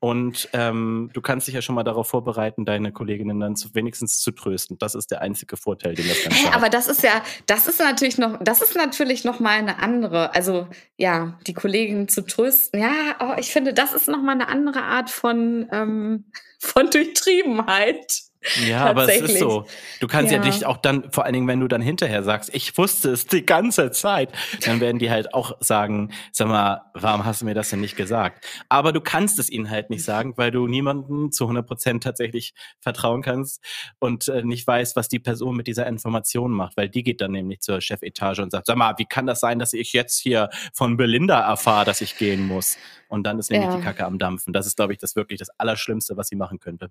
[0.00, 4.18] und ähm, du kannst dich ja schon mal darauf vorbereiten, deine Kolleginnen dann zu, wenigstens
[4.18, 4.78] zu trösten.
[4.78, 6.56] Das ist der einzige Vorteil, den das Ganze hey, hat.
[6.56, 10.34] Aber das ist ja, das ist natürlich noch, das ist natürlich noch mal eine andere.
[10.34, 12.80] Also ja, die Kolleginnen zu trösten.
[12.80, 16.24] Ja, oh, ich finde, das ist noch mal eine andere Art von ähm,
[16.58, 18.31] von Durchtriebenheit.
[18.66, 19.66] Ja, aber es ist so.
[20.00, 20.38] Du kannst ja.
[20.38, 23.26] ja dich auch dann, vor allen Dingen, wenn du dann hinterher sagst, ich wusste es
[23.26, 24.30] die ganze Zeit,
[24.64, 27.96] dann werden die halt auch sagen, sag mal, warum hast du mir das denn nicht
[27.96, 28.44] gesagt?
[28.68, 32.54] Aber du kannst es ihnen halt nicht sagen, weil du niemandem zu 100 Prozent tatsächlich
[32.80, 33.62] vertrauen kannst
[33.98, 37.32] und äh, nicht weißt, was die Person mit dieser Information macht, weil die geht dann
[37.32, 40.50] nämlich zur Chefetage und sagt, sag mal, wie kann das sein, dass ich jetzt hier
[40.72, 42.76] von Belinda erfahre, dass ich gehen muss?
[43.08, 43.76] Und dann ist nämlich ja.
[43.76, 44.54] die Kacke am Dampfen.
[44.54, 46.90] Das ist, glaube ich, das wirklich das Allerschlimmste, was sie machen könnte.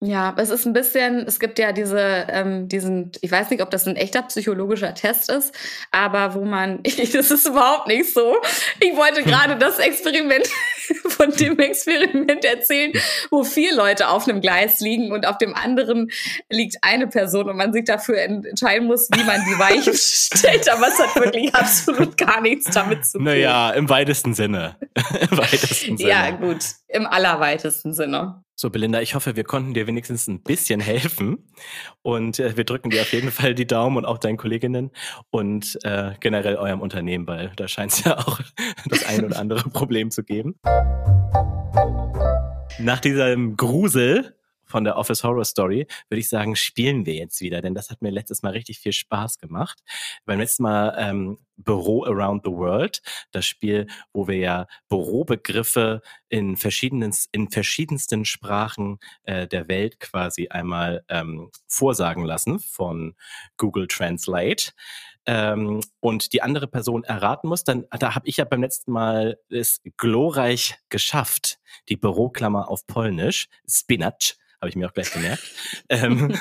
[0.00, 3.70] Ja, es ist ein bisschen, es gibt ja diese, ähm, diesen, ich weiß nicht, ob
[3.70, 5.54] das ein echter psychologischer Test ist,
[5.90, 8.36] aber wo man, ich, das ist überhaupt nicht so.
[8.80, 10.46] Ich wollte gerade das Experiment
[11.08, 12.92] von dem Experiment erzählen,
[13.30, 16.10] wo vier Leute auf einem Gleis liegen und auf dem anderen
[16.50, 20.68] liegt eine Person und man sich dafür entscheiden muss, wie man die Weichen stellt.
[20.68, 23.24] Aber es hat wirklich absolut gar nichts damit zu tun.
[23.24, 24.76] Naja, im weitesten Sinne.
[25.30, 26.10] Im weitesten Sinne.
[26.10, 28.42] Ja, gut, im allerweitesten Sinne.
[28.58, 31.46] So, Belinda, ich hoffe, wir konnten dir wenigstens ein bisschen helfen.
[32.00, 34.92] Und äh, wir drücken dir auf jeden Fall die Daumen und auch deinen Kolleginnen
[35.28, 38.40] und äh, generell eurem Unternehmen, weil da scheint es ja auch
[38.86, 40.58] das ein oder andere Problem zu geben.
[42.78, 44.35] Nach diesem Grusel
[44.76, 48.02] von der Office Horror Story, würde ich sagen, spielen wir jetzt wieder, denn das hat
[48.02, 49.82] mir letztes Mal richtig viel Spaß gemacht.
[50.26, 56.58] Beim letzten Mal ähm, Büro Around the World, das Spiel, wo wir ja Bürobegriffe in
[56.58, 63.14] verschiedenen in verschiedensten Sprachen äh, der Welt quasi einmal ähm, vorsagen lassen von
[63.56, 64.72] Google Translate
[65.24, 69.38] ähm, und die andere Person erraten muss, dann da habe ich ja beim letzten Mal
[69.48, 75.42] es glorreich geschafft, die Büroklammer auf Polnisch, Spinach, habe ich mir auch gleich gemerkt.
[75.88, 76.34] ähm,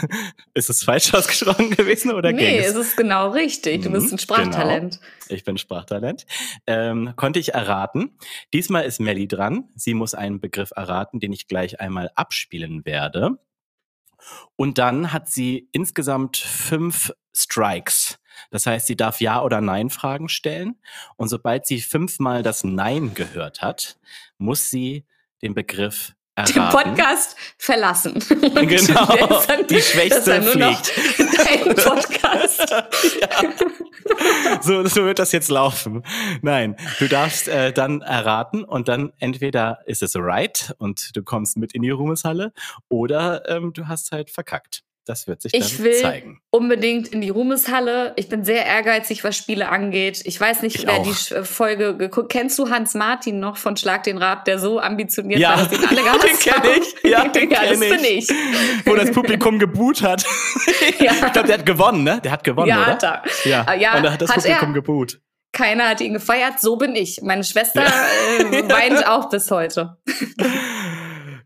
[0.54, 3.84] ist es falsch ausgesprochen gewesen oder Nee, es ist genau richtig.
[3.84, 5.00] Du bist ein mhm, Sprachtalent.
[5.00, 5.36] Genau.
[5.36, 6.26] Ich bin Sprachtalent.
[6.68, 8.18] Ähm, konnte ich erraten.
[8.54, 9.70] Diesmal ist Melly dran.
[9.76, 13.38] Sie muss einen Begriff erraten, den ich gleich einmal abspielen werde.
[14.56, 18.20] Und dann hat sie insgesamt fünf Strikes.
[18.50, 20.76] Das heißt, sie darf Ja oder Nein Fragen stellen.
[21.18, 23.98] Und sobald sie fünfmal das Nein gehört hat,
[24.38, 25.06] muss sie
[25.42, 26.54] den Begriff erraten.
[26.54, 28.14] Den Podcast verlassen.
[28.66, 30.92] Genau, die schwächste Pflicht.
[31.18, 32.70] Dein Podcast.
[33.22, 34.62] ja.
[34.62, 36.04] so, so wird das jetzt laufen.
[36.42, 41.58] Nein, du darfst äh, dann erraten und dann entweder ist es right und du kommst
[41.58, 42.54] mit in die Ruhmeshalle
[42.90, 44.85] oder ähm, du hast halt verkackt.
[45.06, 46.42] Das wird sich dann ich will zeigen.
[46.50, 48.14] unbedingt in die Ruhmeshalle.
[48.16, 50.22] Ich bin sehr ehrgeizig, was Spiele angeht.
[50.26, 51.04] Ich weiß nicht, ich wer auch.
[51.04, 52.32] die äh, Folge geguckt.
[52.32, 55.52] Kennst du Hans Martin noch von Schlag den Rab, der so ambitioniert ja.
[55.52, 57.12] war, dass ihn alle gehasst den kenne ich.
[57.12, 58.30] Ja, den ja, kenn das ich.
[58.30, 58.36] ich.
[58.86, 60.26] Wo das Publikum geboot hat.
[61.00, 61.12] ja.
[61.12, 62.20] Ich glaube, der hat gewonnen, ne?
[62.24, 62.88] Der hat gewonnen, ja, oder?
[62.88, 63.24] Hat er.
[63.44, 63.98] Ja, ja.
[63.98, 64.74] Und da hat das hat Publikum er.
[64.74, 65.20] geboot.
[65.52, 67.22] Keiner hat ihn gefeiert, so bin ich.
[67.22, 68.46] Meine Schwester ja.
[68.46, 69.98] äh, weint auch bis heute.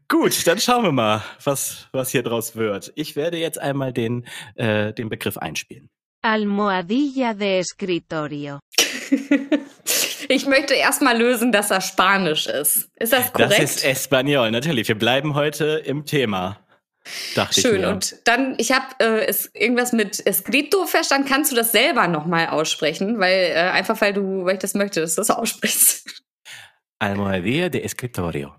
[0.09, 2.91] Gut, dann schauen wir mal, was, was hier draus wird.
[2.95, 5.87] Ich werde jetzt einmal den, äh, den Begriff einspielen.
[6.23, 8.59] Almohadilla de escritorio.
[10.27, 12.89] ich möchte erstmal lösen, dass er Spanisch ist.
[12.95, 13.53] Ist das korrekt?
[13.53, 14.87] Das ist Espanol, natürlich.
[14.87, 16.59] Wir bleiben heute im Thema.
[17.35, 17.75] Dachte Schön.
[17.75, 17.89] Ich mir.
[17.89, 21.27] Und dann, ich habe äh, irgendwas mit Escrito verstanden.
[21.29, 23.19] Kannst du das selber nochmal aussprechen?
[23.19, 26.23] Weil äh, einfach weil du, weil ich das möchte, dass du das aussprichst.
[26.99, 28.55] Almohadilla de escritorio.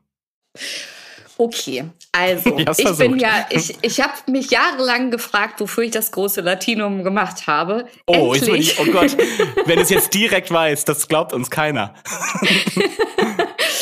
[1.40, 6.42] Okay, also ich bin ja, ich, ich habe mich jahrelang gefragt, wofür ich das große
[6.42, 7.86] Latinum gemacht habe.
[8.06, 8.72] Oh, Endlich.
[8.72, 9.16] Ich, oh Gott,
[9.64, 11.94] wenn es jetzt direkt weiß, das glaubt uns keiner.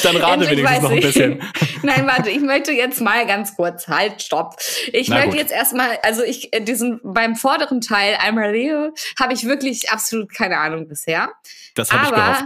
[0.04, 1.42] Dann rate Endlich wenigstens noch ein bisschen.
[1.82, 4.54] Nein, warte, ich möchte jetzt mal ganz kurz, halt, stopp.
[4.92, 5.38] Ich Na möchte gut.
[5.40, 10.32] jetzt erstmal, also ich, äh, diesen, beim vorderen Teil, einmal Leo, habe ich wirklich absolut
[10.32, 11.32] keine Ahnung bisher.
[11.74, 12.44] Das habe ich gehofft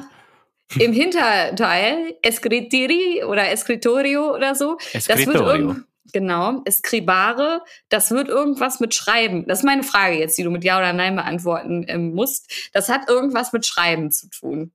[0.79, 4.79] im Hinterteil Escritiri oder Escritorio oder so.
[4.93, 5.09] Escritorio.
[5.17, 9.47] Das wird irgend, genau, Escribare, das wird irgendwas mit Schreiben.
[9.47, 12.71] Das ist meine Frage jetzt, die du mit Ja oder Nein beantworten ähm, musst.
[12.73, 14.73] Das hat irgendwas mit Schreiben zu tun.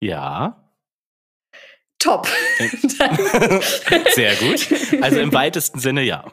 [0.00, 0.58] Ja.
[1.98, 2.26] Top.
[2.58, 4.68] Sehr gut.
[5.00, 6.24] Also im weitesten Sinne ja.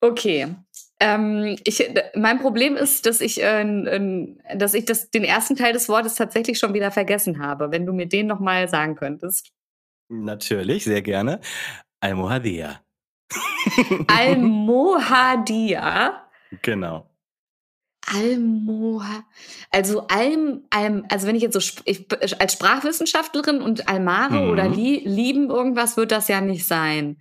[0.00, 0.48] Okay.
[1.00, 1.82] Ähm, ich,
[2.14, 6.58] mein Problem ist, dass ich, äh, dass ich das, den ersten Teil des Wortes tatsächlich
[6.58, 7.72] schon wieder vergessen habe.
[7.72, 9.50] Wenn du mir den nochmal sagen könntest.
[10.08, 11.40] Natürlich, sehr gerne.
[12.00, 12.80] Almohadia.
[14.08, 15.80] Almohadia.
[16.62, 17.06] Genau.
[18.06, 19.24] Almoha,
[19.70, 22.06] also Alm, Alm, also wenn ich jetzt so ich,
[22.40, 24.50] als Sprachwissenschaftlerin und Almare mhm.
[24.50, 27.18] oder li, lieben irgendwas wird das ja nicht sein.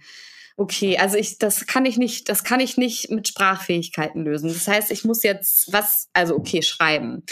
[0.60, 4.50] Okay, also ich, das kann ich nicht, das kann ich nicht mit Sprachfähigkeiten lösen.
[4.50, 7.24] Das heißt, ich muss jetzt was, also okay, schreiben.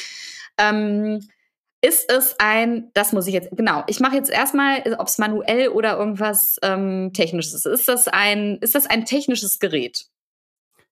[0.57, 1.27] Ähm,
[1.81, 5.67] ist es ein, das muss ich jetzt, genau, ich mache jetzt erstmal, ob es manuell
[5.67, 7.65] oder irgendwas ähm, Technisches ist.
[7.65, 10.05] Ist das ein, ist das ein technisches Gerät?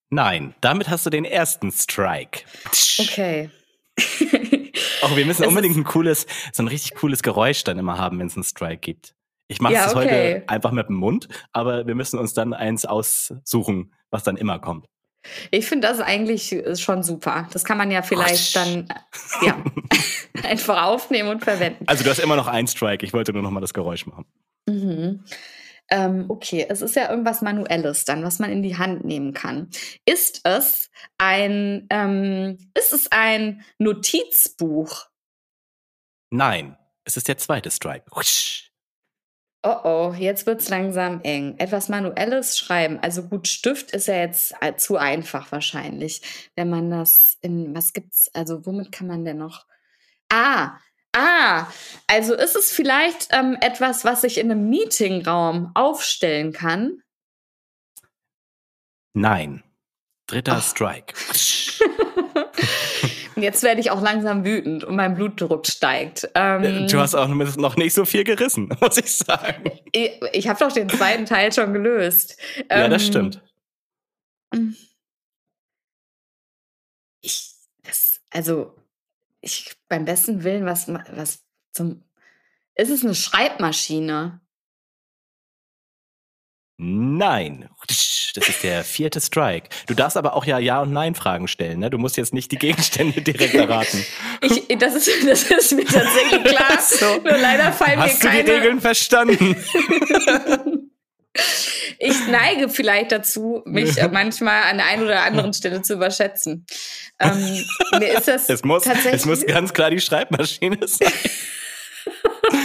[0.09, 2.41] Nein, damit hast du den ersten Strike.
[2.99, 3.49] Okay.
[5.01, 8.27] Auch wir müssen unbedingt ein cooles, so ein richtig cooles Geräusch dann immer haben, wenn
[8.27, 9.15] es einen Strike gibt.
[9.47, 9.95] Ich mache es okay.
[9.95, 14.59] heute einfach mit dem Mund, aber wir müssen uns dann eins aussuchen, was dann immer
[14.59, 14.87] kommt.
[15.51, 17.47] Ich finde das eigentlich schon super.
[17.51, 18.87] Das kann man ja vielleicht dann
[19.41, 19.63] ja,
[20.43, 21.83] einfach aufnehmen und verwenden.
[21.87, 23.05] Also du hast immer noch einen Strike.
[23.05, 24.25] Ich wollte nur noch mal das Geräusch machen.
[24.67, 25.23] Mhm.
[25.91, 29.69] Ähm, okay, es ist ja irgendwas Manuelles dann, was man in die Hand nehmen kann.
[30.05, 35.05] Ist es ein, ähm, ist es ein Notizbuch?
[36.31, 38.05] Nein, es ist der zweite Strike.
[38.15, 38.71] Husch.
[39.67, 41.55] Oh oh, jetzt wird's langsam eng.
[41.57, 42.99] Etwas manuelles schreiben.
[43.01, 46.21] Also gut, Stift ist ja jetzt äh, zu einfach wahrscheinlich,
[46.55, 48.29] wenn man das in was gibt's?
[48.35, 49.65] Also womit kann man denn noch?
[50.29, 50.77] Ah,
[51.13, 51.65] ah.
[52.05, 57.01] Also ist es vielleicht ähm, etwas, was ich in einem Meetingraum aufstellen kann?
[59.13, 59.63] Nein.
[60.27, 60.63] Dritter Ach.
[60.63, 61.15] Strike.
[63.35, 66.29] Jetzt werde ich auch langsam wütend und mein Blutdruck steigt.
[66.35, 69.71] Ähm, du hast auch noch nicht so viel gerissen, muss ich sagen.
[69.91, 72.37] Ich, ich habe doch den zweiten Teil schon gelöst.
[72.69, 73.41] Ja, das ähm, stimmt.
[77.21, 78.73] Ich, das, also,
[79.41, 81.43] ich, beim besten Willen, was, was
[81.73, 82.03] zum,
[82.75, 84.39] ist es eine Schreibmaschine?
[86.77, 87.69] Nein.
[88.35, 89.69] Das ist der vierte Strike.
[89.87, 91.79] Du darfst aber auch ja Ja- und Nein-Fragen stellen.
[91.79, 91.89] Ne?
[91.89, 94.05] Du musst jetzt nicht die Gegenstände direkt erraten.
[94.41, 96.81] Ich, das, ist, das ist mir tatsächlich klar.
[96.81, 97.05] So.
[97.23, 98.39] Nur leider fallen Hast mir keine...
[98.39, 99.55] Hast du die Regeln verstanden?
[101.99, 106.65] ich neige vielleicht dazu, mich manchmal an der einen oder anderen Stelle zu überschätzen.
[107.19, 107.63] Ähm,
[107.99, 109.13] mir ist das es muss, tatsächlich...
[109.13, 111.11] Es muss ganz klar die Schreibmaschine sein.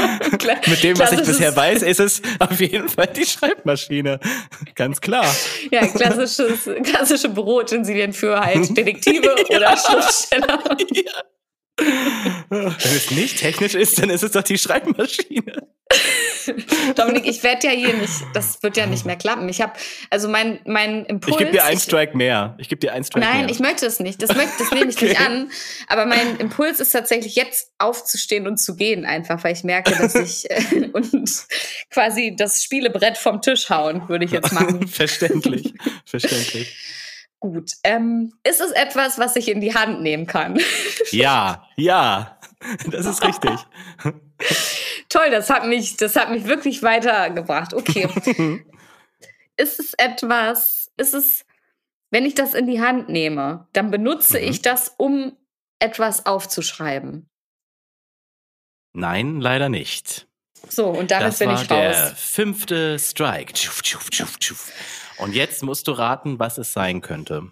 [0.66, 4.20] Mit dem, was ich bisher weiß, ist es auf jeden Fall die Schreibmaschine.
[4.74, 5.26] Ganz klar.
[5.70, 9.56] Ja, klassisches, klassische Büroutensilien für halt Detektive ja.
[9.56, 10.58] oder Schriftsteller.
[10.92, 11.12] Ja.
[12.48, 15.66] Wenn es nicht technisch ist, dann ist es doch die Schreibmaschine.
[16.96, 19.48] Dominik, ich werde ja hier nicht, das wird ja nicht mehr klappen.
[19.48, 19.72] Ich habe,
[20.08, 21.32] also mein, mein Impuls.
[21.32, 22.54] Ich gebe dir einen Strike mehr.
[22.58, 23.42] Ich gebe dir einen Strike nein, mehr.
[23.42, 24.22] Nein, ich möchte es nicht.
[24.22, 25.08] Das, möchte, das nehme ich okay.
[25.08, 25.50] nicht an.
[25.88, 30.14] Aber mein Impuls ist tatsächlich jetzt aufzustehen und zu gehen, einfach, weil ich merke, dass
[30.14, 31.46] ich äh, und
[31.90, 34.86] quasi das Spielebrett vom Tisch hauen, würde ich jetzt machen.
[34.88, 35.74] verständlich,
[36.04, 36.76] verständlich.
[37.40, 37.72] Gut.
[37.84, 40.60] Ähm, ist es etwas, was ich in die Hand nehmen kann?
[41.10, 42.38] ja, ja.
[42.90, 43.58] Das ist richtig.
[45.10, 47.74] Toll, das hat mich, das hat mich wirklich weitergebracht.
[47.74, 48.08] Okay.
[49.56, 51.44] ist es etwas, ist es,
[52.10, 54.48] wenn ich das in die Hand nehme, dann benutze mhm.
[54.48, 55.36] ich das, um
[55.80, 57.28] etwas aufzuschreiben?
[58.92, 60.28] Nein, leider nicht.
[60.68, 61.96] So, und damit das bin war ich raus.
[61.96, 63.54] Der fünfte Strike.
[65.18, 67.50] Und jetzt musst du raten, was es sein könnte.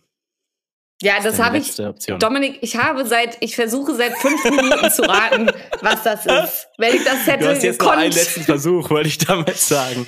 [1.00, 1.76] Ja, das, das habe ich.
[2.18, 6.68] Dominik, ich habe seit, ich versuche seit fünf Minuten zu raten, was das ist.
[6.76, 7.44] Wenn ich das hätte.
[7.44, 7.96] Du hast jetzt gekonnt.
[7.96, 10.06] noch einen letzten Versuch, wollte ich damit sagen.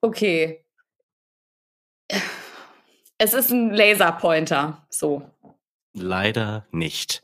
[0.00, 0.64] Okay.
[3.16, 4.86] Es ist ein Laserpointer.
[4.90, 5.22] So.
[5.94, 7.22] Leider nicht.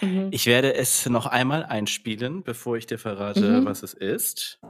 [0.00, 0.28] Mhm.
[0.32, 3.64] Ich werde es noch einmal einspielen, bevor ich dir verrate, mhm.
[3.64, 4.60] was es ist.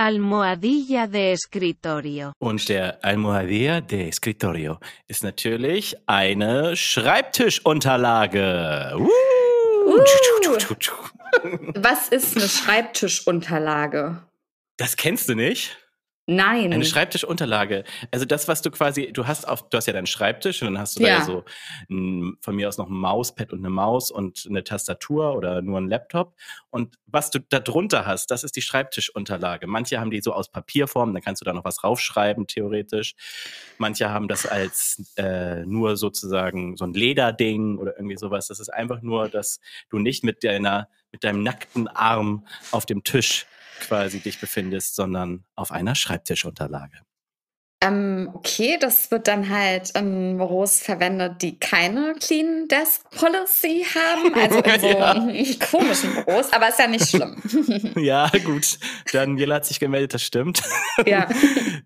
[0.00, 2.32] Almohadilla de escritorio.
[2.38, 8.94] Und der Almohadilla de escritorio ist natürlich eine Schreibtischunterlage.
[8.96, 9.10] Uh.
[9.86, 10.00] Uh.
[11.74, 14.22] Was ist eine Schreibtischunterlage?
[14.78, 15.76] Das kennst du nicht?
[16.30, 16.72] Nein.
[16.72, 17.82] Eine Schreibtischunterlage.
[18.12, 20.78] Also das, was du quasi, du hast auf, du hast ja deinen Schreibtisch und dann
[20.78, 21.08] hast du ja.
[21.08, 21.44] da ja so
[21.90, 25.78] ein, von mir aus noch ein Mauspad und eine Maus und eine Tastatur oder nur
[25.78, 26.36] ein Laptop.
[26.70, 29.66] Und was du da drunter hast, das ist die Schreibtischunterlage.
[29.66, 33.16] Manche haben die so aus Papierform, dann kannst du da noch was raufschreiben, theoretisch.
[33.78, 38.46] Manche haben das als äh, nur sozusagen so ein Lederding oder irgendwie sowas.
[38.46, 43.02] Das ist einfach nur, dass du nicht mit deiner, mit deinem nackten Arm auf dem
[43.02, 43.46] Tisch
[43.80, 46.98] quasi dich befindest, sondern auf einer Schreibtischunterlage.
[47.82, 54.34] Ähm, okay, das wird dann halt in Büros verwendet, die keine Clean Desk Policy haben,
[54.34, 55.14] also in so ja.
[55.70, 57.42] komischen Büros, aber ist ja nicht schlimm.
[57.96, 58.78] ja, gut.
[59.10, 60.62] Daniela hat sich gemeldet, das stimmt.
[61.06, 61.26] Ja.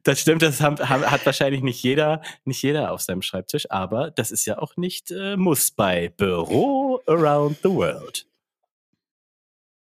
[0.03, 4.33] Das stimmt, das hat, hat, wahrscheinlich nicht jeder, nicht jeder auf seinem Schreibtisch, aber das
[4.33, 8.27] ist ja auch nicht äh, Muss bei Büro Around the World.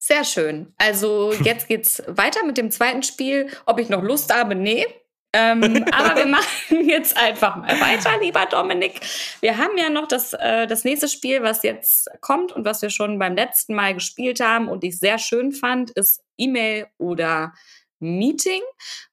[0.08, 0.74] Sehr schön.
[0.78, 3.50] Also jetzt geht's weiter mit dem zweiten Spiel.
[3.66, 4.56] Ob ich noch Lust habe?
[4.56, 4.88] Nee.
[5.34, 9.02] ähm, aber wir machen jetzt einfach mal weiter, lieber Dominik.
[9.42, 12.90] Wir haben ja noch das, äh, das nächste Spiel, was jetzt kommt und was wir
[12.90, 17.54] schon beim letzten Mal gespielt haben und ich sehr schön fand, ist E-Mail oder
[18.00, 18.62] Meeting,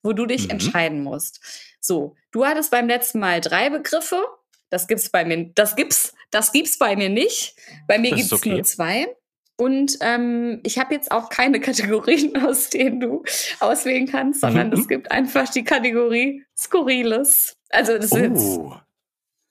[0.00, 0.50] wo du dich mhm.
[0.50, 1.40] entscheiden musst.
[1.80, 4.24] So, du hattest beim letzten Mal drei Begriffe.
[4.70, 7.56] Das gibt's bei mir, das gibt's, das gibt's bei mir nicht.
[7.88, 8.50] Bei mir das gibt's okay.
[8.50, 9.08] nur zwei.
[9.56, 13.22] Und ähm, ich habe jetzt auch keine Kategorien, aus denen du
[13.60, 14.74] auswählen kannst, sondern mhm.
[14.74, 17.56] es gibt einfach die Kategorie Skurriles.
[17.70, 18.76] Also das ist jetzt, oh.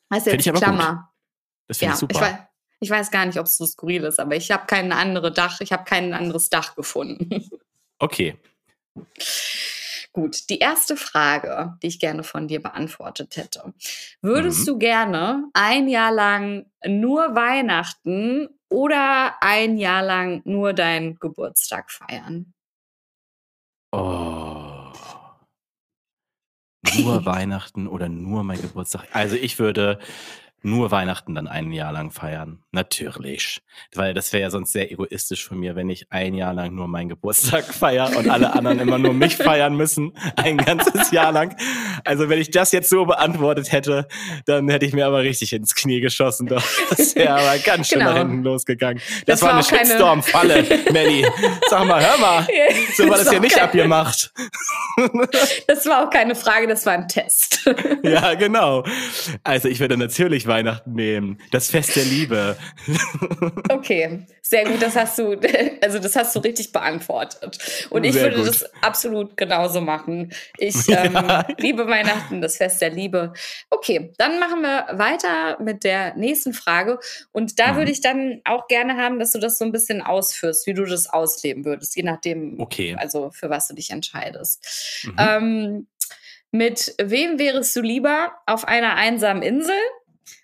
[0.10, 0.94] das ist jetzt Klammer.
[0.94, 1.00] Gut.
[1.68, 2.16] Das finde ja, ich super.
[2.16, 2.38] Ich weiß,
[2.82, 5.62] ich weiß gar nicht, ob es so skurril ist, aber ich habe kein anderes Dach,
[5.62, 7.50] ich habe kein anderes Dach gefunden.
[8.00, 8.36] Okay.
[10.12, 13.74] Gut, die erste Frage, die ich gerne von dir beantwortet hätte.
[14.22, 14.66] Würdest mhm.
[14.66, 22.54] du gerne ein Jahr lang nur Weihnachten oder ein Jahr lang nur deinen Geburtstag feiern?
[23.92, 24.92] Oh.
[26.98, 29.08] Nur Weihnachten oder nur mein Geburtstag.
[29.14, 30.00] Also ich würde
[30.64, 32.64] nur Weihnachten dann ein Jahr lang feiern.
[32.72, 33.62] Natürlich.
[33.94, 36.88] Weil das wäre ja sonst sehr egoistisch von mir, wenn ich ein Jahr lang nur
[36.88, 40.14] meinen Geburtstag feiere und alle anderen immer nur mich feiern müssen.
[40.38, 41.56] Ein ganzes Jahr lang.
[42.06, 44.08] Also wenn ich das jetzt so beantwortet hätte,
[44.46, 46.48] dann hätte ich mir aber richtig ins Knie geschossen.
[46.48, 48.12] Das wäre aber ganz schön genau.
[48.12, 49.02] nach hinten losgegangen.
[49.26, 51.26] Das, das war, war eine Shitstorm-Falle, Melly.
[51.70, 52.48] Sag mal, hör mal.
[52.96, 54.34] So war das, das hier nicht abgemacht.
[55.68, 57.70] Das war auch keine Frage, das war ein Test.
[58.04, 58.84] Ja, genau.
[59.44, 61.40] Also ich würde natürlich Weihnachten nehmen.
[61.52, 62.58] Das Fest der Liebe.
[63.70, 64.82] Okay, sehr gut.
[64.82, 65.36] Das hast du,
[65.82, 67.88] also das hast du richtig beantwortet.
[67.90, 68.48] Und ich sehr würde gut.
[68.48, 70.32] das absolut genauso machen.
[70.58, 71.48] Ich ähm, ja.
[71.58, 73.34] liebe Weihnachten, das Fest der Liebe.
[73.70, 77.00] Okay, dann machen wir weiter mit der nächsten Frage.
[77.32, 77.78] Und da mhm.
[77.78, 80.86] würde ich dann auch gerne haben, dass du das so ein bisschen ausführst, wie du
[80.86, 82.96] das ausleben würdest, je nachdem, okay.
[82.98, 85.04] also für was du dich entscheidest.
[85.06, 85.16] Mhm.
[85.18, 85.88] Ähm,
[86.54, 89.76] mit wem wärst du lieber auf einer einsamen Insel?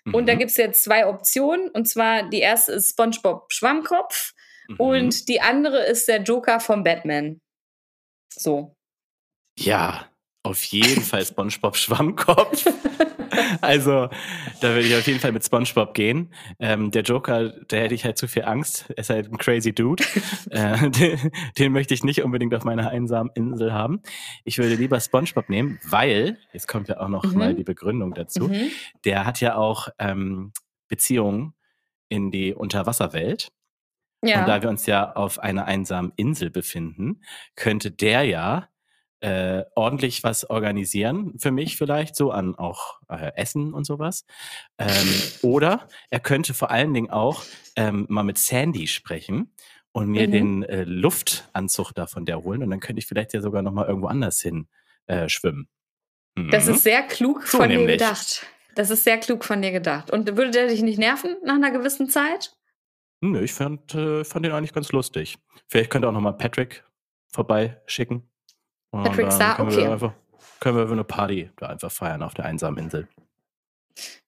[0.04, 0.14] Mhm.
[0.14, 0.38] Und da mhm.
[0.38, 1.68] gibt es jetzt zwei Optionen.
[1.70, 4.34] Und zwar die erste ist SpongeBob Schwammkopf
[4.68, 4.76] mhm.
[4.76, 7.40] und die andere ist der Joker von Batman.
[8.32, 8.74] So.
[9.58, 10.08] Ja,
[10.42, 12.64] auf jeden Fall SpongeBob Schwammkopf.
[13.60, 14.08] also,
[14.60, 16.32] da würde ich auf jeden Fall mit SpongeBob gehen.
[16.58, 18.86] Ähm, der Joker, der hätte ich halt zu viel Angst.
[18.90, 20.02] Er ist halt ein crazy Dude.
[20.50, 24.02] äh, den, den, möchte ich nicht unbedingt auf meiner einsamen Insel haben.
[24.44, 27.38] Ich würde lieber SpongeBob nehmen, weil, jetzt kommt ja auch noch mhm.
[27.38, 28.70] mal die Begründung dazu, mhm.
[29.04, 30.52] der hat ja auch ähm,
[30.88, 31.54] Beziehungen
[32.08, 33.52] in die Unterwasserwelt.
[34.22, 34.40] Ja.
[34.40, 37.22] Und da wir uns ja auf einer einsamen Insel befinden,
[37.56, 38.68] könnte der ja
[39.20, 44.24] äh, ordentlich was organisieren für mich vielleicht so an auch äh, Essen und sowas.
[44.78, 44.88] Ähm,
[45.42, 47.44] oder er könnte vor allen Dingen auch
[47.76, 49.52] ähm, mal mit Sandy sprechen
[49.92, 50.32] und mir mhm.
[50.32, 53.72] den äh, Luftanzug da von der holen und dann könnte ich vielleicht ja sogar noch
[53.72, 54.68] mal irgendwo anders hin
[55.06, 55.68] äh, schwimmen.
[56.36, 56.50] Mhm.
[56.50, 58.46] Das ist sehr klug so von dir gedacht.
[58.74, 60.10] Das ist sehr klug von dir gedacht.
[60.10, 62.56] Und würde der dich nicht nerven nach einer gewissen Zeit?
[63.20, 65.36] Nö, ich fand, äh, fand den eigentlich ganz lustig.
[65.68, 66.84] Vielleicht könnte auch noch mal Patrick
[67.32, 68.29] vorbeischicken.
[68.90, 69.82] Patrick Star, können okay.
[69.82, 70.12] Wir einfach,
[70.60, 73.08] können wir eine Party da einfach feiern auf der einsamen Insel.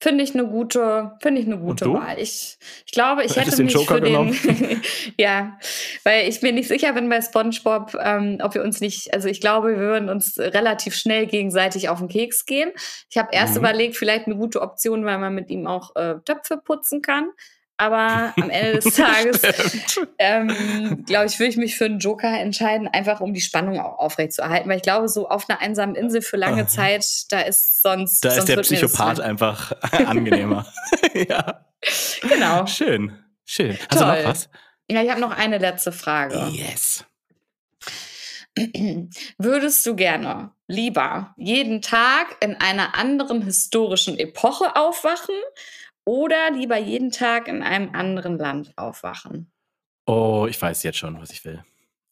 [0.00, 2.18] Finde ich eine gute, finde ich eine gute Wahl.
[2.18, 4.36] Ich, ich glaube, ich hätte den mich Joker für den,
[5.18, 5.58] ja,
[6.04, 9.40] weil ich mir nicht sicher bin bei SpongeBob, ähm, ob wir uns nicht, also ich
[9.40, 12.72] glaube, wir würden uns relativ schnell gegenseitig auf den Keks gehen.
[13.08, 13.60] Ich habe erst mhm.
[13.60, 17.30] überlegt, vielleicht eine gute Option, weil man mit ihm auch äh, Töpfe putzen kann.
[17.76, 19.42] Aber am Ende des Tages,
[20.18, 23.98] ähm, glaube ich, würde ich mich für einen Joker entscheiden, einfach um die Spannung auch
[23.98, 24.68] aufrechtzuerhalten.
[24.68, 28.24] Weil ich glaube, so auf einer einsamen Insel für lange Zeit, da ist sonst.
[28.24, 29.72] Da sonst ist der Psychopath einfach
[30.06, 30.66] angenehmer.
[31.14, 31.66] ja.
[32.22, 32.66] Genau.
[32.66, 33.18] Schön.
[33.44, 33.76] Schön.
[33.90, 34.16] Hast Toll.
[34.16, 34.48] du noch was?
[34.90, 36.48] Ja, ich habe noch eine letzte Frage.
[36.52, 37.04] Yes.
[39.38, 45.34] Würdest du gerne lieber jeden Tag in einer anderen historischen Epoche aufwachen
[46.04, 49.50] oder lieber jeden Tag in einem anderen Land aufwachen?
[50.06, 51.62] Oh, ich weiß jetzt schon, was ich will.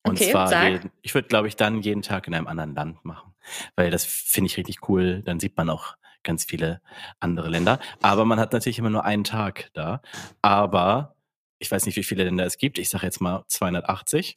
[0.02, 0.68] Und okay, zwar.
[0.68, 3.34] Jeden, ich würde, glaube ich, dann jeden Tag in einem anderen Land machen.
[3.76, 5.22] Weil das finde ich richtig cool.
[5.22, 6.80] Dann sieht man auch ganz viele
[7.18, 7.80] andere Länder.
[8.00, 10.02] Aber man hat natürlich immer nur einen Tag da.
[10.42, 11.16] Aber
[11.58, 12.78] ich weiß nicht, wie viele Länder es gibt.
[12.78, 14.36] Ich sage jetzt mal 280.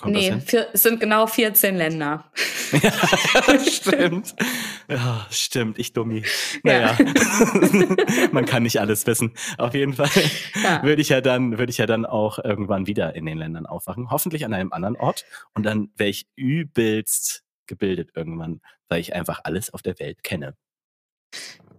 [0.00, 2.24] Kommt nee, vier, es sind genau 14 Länder.
[2.72, 4.34] ja, stimmt.
[4.88, 6.24] Ja, stimmt, ich dummi.
[6.62, 8.26] Naja, ja.
[8.32, 9.34] man kann nicht alles wissen.
[9.58, 10.08] Auf jeden Fall
[10.64, 10.82] ja.
[10.82, 14.10] würde ich ja dann, würde ich ja dann auch irgendwann wieder in den Ländern aufwachen.
[14.10, 15.26] Hoffentlich an einem anderen Ort.
[15.52, 20.56] Und dann wäre ich übelst gebildet irgendwann, weil ich einfach alles auf der Welt kenne.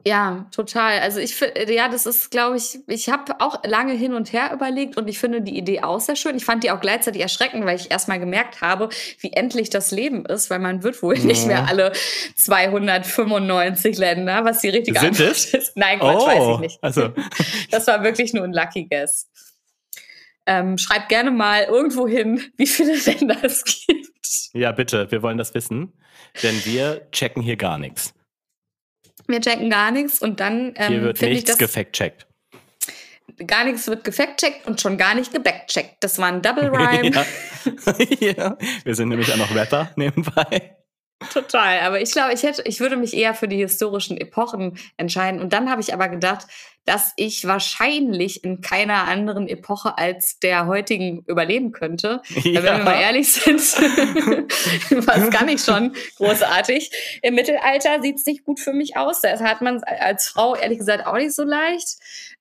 [0.06, 1.00] Ja, total.
[1.00, 4.52] Also ich finde, ja, das ist, glaube ich, ich habe auch lange hin und her
[4.54, 6.36] überlegt und ich finde die Idee auch sehr schön.
[6.36, 8.90] Ich fand die auch gleichzeitig erschreckend, weil ich erstmal gemerkt habe,
[9.20, 11.26] wie endlich das Leben ist, weil man wird wohl ja.
[11.26, 11.92] nicht mehr alle
[12.36, 15.54] 295 Länder, was die richtige Sind Antwort es?
[15.54, 15.78] ist.
[15.78, 16.84] Nein, Quatsch, oh, weiß ich nicht.
[16.84, 17.14] Also.
[17.70, 19.30] Das war wirklich nur ein Lucky Guess.
[20.46, 24.10] Ähm, schreibt gerne mal irgendwo hin, wie viele Länder es gibt.
[24.54, 25.94] Ja, bitte, wir wollen das wissen,
[26.44, 28.14] denn wir checken hier gar nichts.
[29.32, 32.28] Wir checken gar nichts und dann ähm, Hier wird nichts gefact-checkt.
[33.48, 35.96] Gar nichts wird gefact-checkt und schon gar nicht gebackcheckt.
[36.02, 37.12] Das war ein Double Rhyme.
[37.16, 37.26] ja.
[38.20, 38.58] ja.
[38.84, 40.76] Wir sind nämlich auch noch Rapper nebenbei.
[41.32, 45.40] Total, aber ich glaube, ich hätte, ich würde mich eher für die historischen Epochen entscheiden.
[45.40, 46.48] Und dann habe ich aber gedacht,
[46.86, 52.22] dass ich wahrscheinlich in keiner anderen Epoche als der heutigen überleben könnte.
[52.30, 52.64] Ja.
[52.64, 53.60] Wenn wir mal ehrlich sind,
[55.08, 57.20] was kann ich schon großartig.
[57.22, 59.22] Im Mittelalter sieht es nicht gut für mich aus.
[59.22, 61.98] Da hat man als Frau ehrlich gesagt auch nicht so leicht.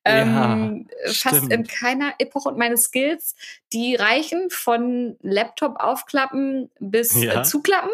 [0.07, 3.35] Ähm, ja, fast in keiner Epoche und meine Skills,
[3.75, 7.41] die reichen von Laptop aufklappen bis äh, ja.
[7.41, 7.91] äh, zuklappen.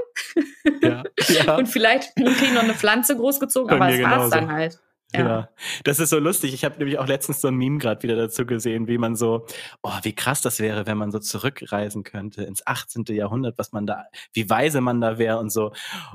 [0.82, 1.03] Ja.
[1.57, 4.78] Und vielleicht kriege ich noch eine Pflanze großgezogen, Bei aber es war es dann halt.
[5.14, 5.20] Ja.
[5.20, 5.48] ja.
[5.84, 6.52] das ist so lustig.
[6.52, 9.46] Ich habe nämlich auch letztens so ein Meme gerade wieder dazu gesehen, wie man so,
[9.82, 13.04] oh, wie krass das wäre, wenn man so zurückreisen könnte ins 18.
[13.09, 15.72] Jahrhundert, was man da, wie weise man da wäre und so.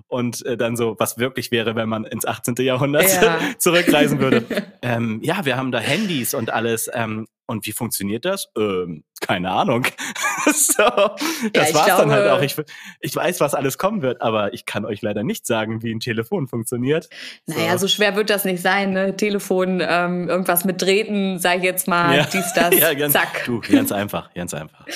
[0.07, 2.55] Und äh, dann so, was wirklich wäre, wenn man ins 18.
[2.59, 3.39] Jahrhundert ja.
[3.57, 4.45] zurückreisen würde.
[4.81, 6.89] ähm, ja, wir haben da Handys und alles.
[6.93, 8.49] Ähm, und wie funktioniert das?
[8.57, 9.85] Ähm, keine Ahnung.
[10.45, 12.41] so, das ja, war's glaube, dann halt auch.
[12.41, 12.55] Ich,
[13.01, 15.99] ich weiß, was alles kommen wird, aber ich kann euch leider nicht sagen, wie ein
[15.99, 17.07] Telefon funktioniert.
[17.45, 17.57] So.
[17.57, 19.15] Naja, so schwer wird das nicht sein, ne?
[19.15, 22.25] Telefon, ähm, irgendwas mit Drähten, sag ich jetzt mal, ja.
[22.25, 23.43] dies, das, ja, ganz, zack.
[23.45, 24.87] Du, ganz einfach, ganz einfach.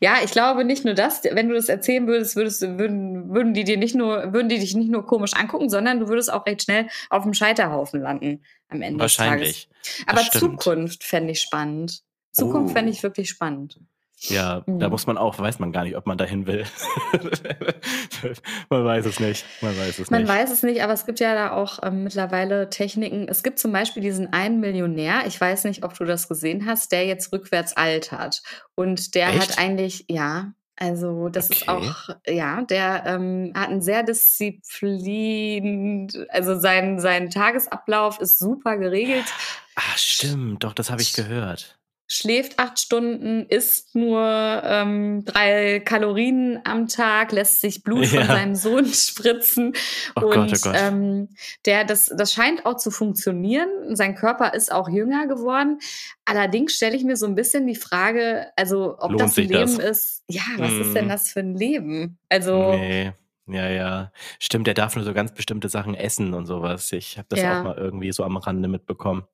[0.00, 0.14] Ja.
[0.14, 0.24] ja.
[0.24, 3.76] ich glaube nicht nur das, wenn du das erzählen würdest, würdest würden, würden die dir
[3.76, 6.88] nicht nur, würden die dich nicht nur komisch angucken, sondern du würdest auch recht schnell
[7.10, 9.68] auf dem Scheiterhaufen landen am Ende Wahrscheinlich.
[9.68, 10.32] des Tages.
[10.32, 12.02] Aber Zukunft fände ich spannend.
[12.32, 12.74] Zukunft oh.
[12.74, 13.80] fände ich wirklich spannend.
[14.20, 14.80] Ja, mhm.
[14.80, 16.64] da muss man auch, weiß man gar nicht, ob man dahin will.
[18.68, 19.44] man weiß es nicht.
[19.60, 20.28] Man weiß es man nicht.
[20.28, 23.28] Man weiß es nicht, aber es gibt ja da auch ähm, mittlerweile Techniken.
[23.28, 26.90] Es gibt zum Beispiel diesen einen Millionär, ich weiß nicht, ob du das gesehen hast,
[26.90, 28.42] der jetzt rückwärts altert.
[28.74, 29.40] Und der Echt?
[29.40, 31.58] hat eigentlich, ja, also das okay.
[31.58, 38.76] ist auch, ja, der ähm, hat ein sehr disziplin, also sein, sein Tagesablauf ist super
[38.76, 39.26] geregelt.
[39.74, 41.77] Ach stimmt, doch, das habe ich gehört
[42.08, 44.18] schläft acht Stunden, isst nur
[44.64, 48.20] ähm, drei Kalorien am Tag, lässt sich Blut ja.
[48.20, 49.74] von seinem Sohn spritzen.
[50.16, 50.76] Oh und Gott, oh Gott.
[50.76, 51.28] Ähm,
[51.66, 53.68] der, das, das scheint auch zu funktionieren.
[53.94, 55.78] Sein Körper ist auch jünger geworden.
[56.24, 59.78] Allerdings stelle ich mir so ein bisschen die Frage, also ob Lohnt das ein Leben
[59.78, 59.78] das?
[59.78, 60.24] ist.
[60.28, 60.80] Ja, was mm.
[60.80, 61.10] ist denn mhm.
[61.10, 62.18] das für ein Leben?
[62.30, 62.72] Also.
[62.72, 63.12] Nee.
[63.50, 64.12] Ja, ja.
[64.38, 66.92] Stimmt, der darf nur so ganz bestimmte Sachen essen und sowas.
[66.92, 67.60] Ich habe das ja.
[67.60, 69.24] auch mal irgendwie so am Rande mitbekommen.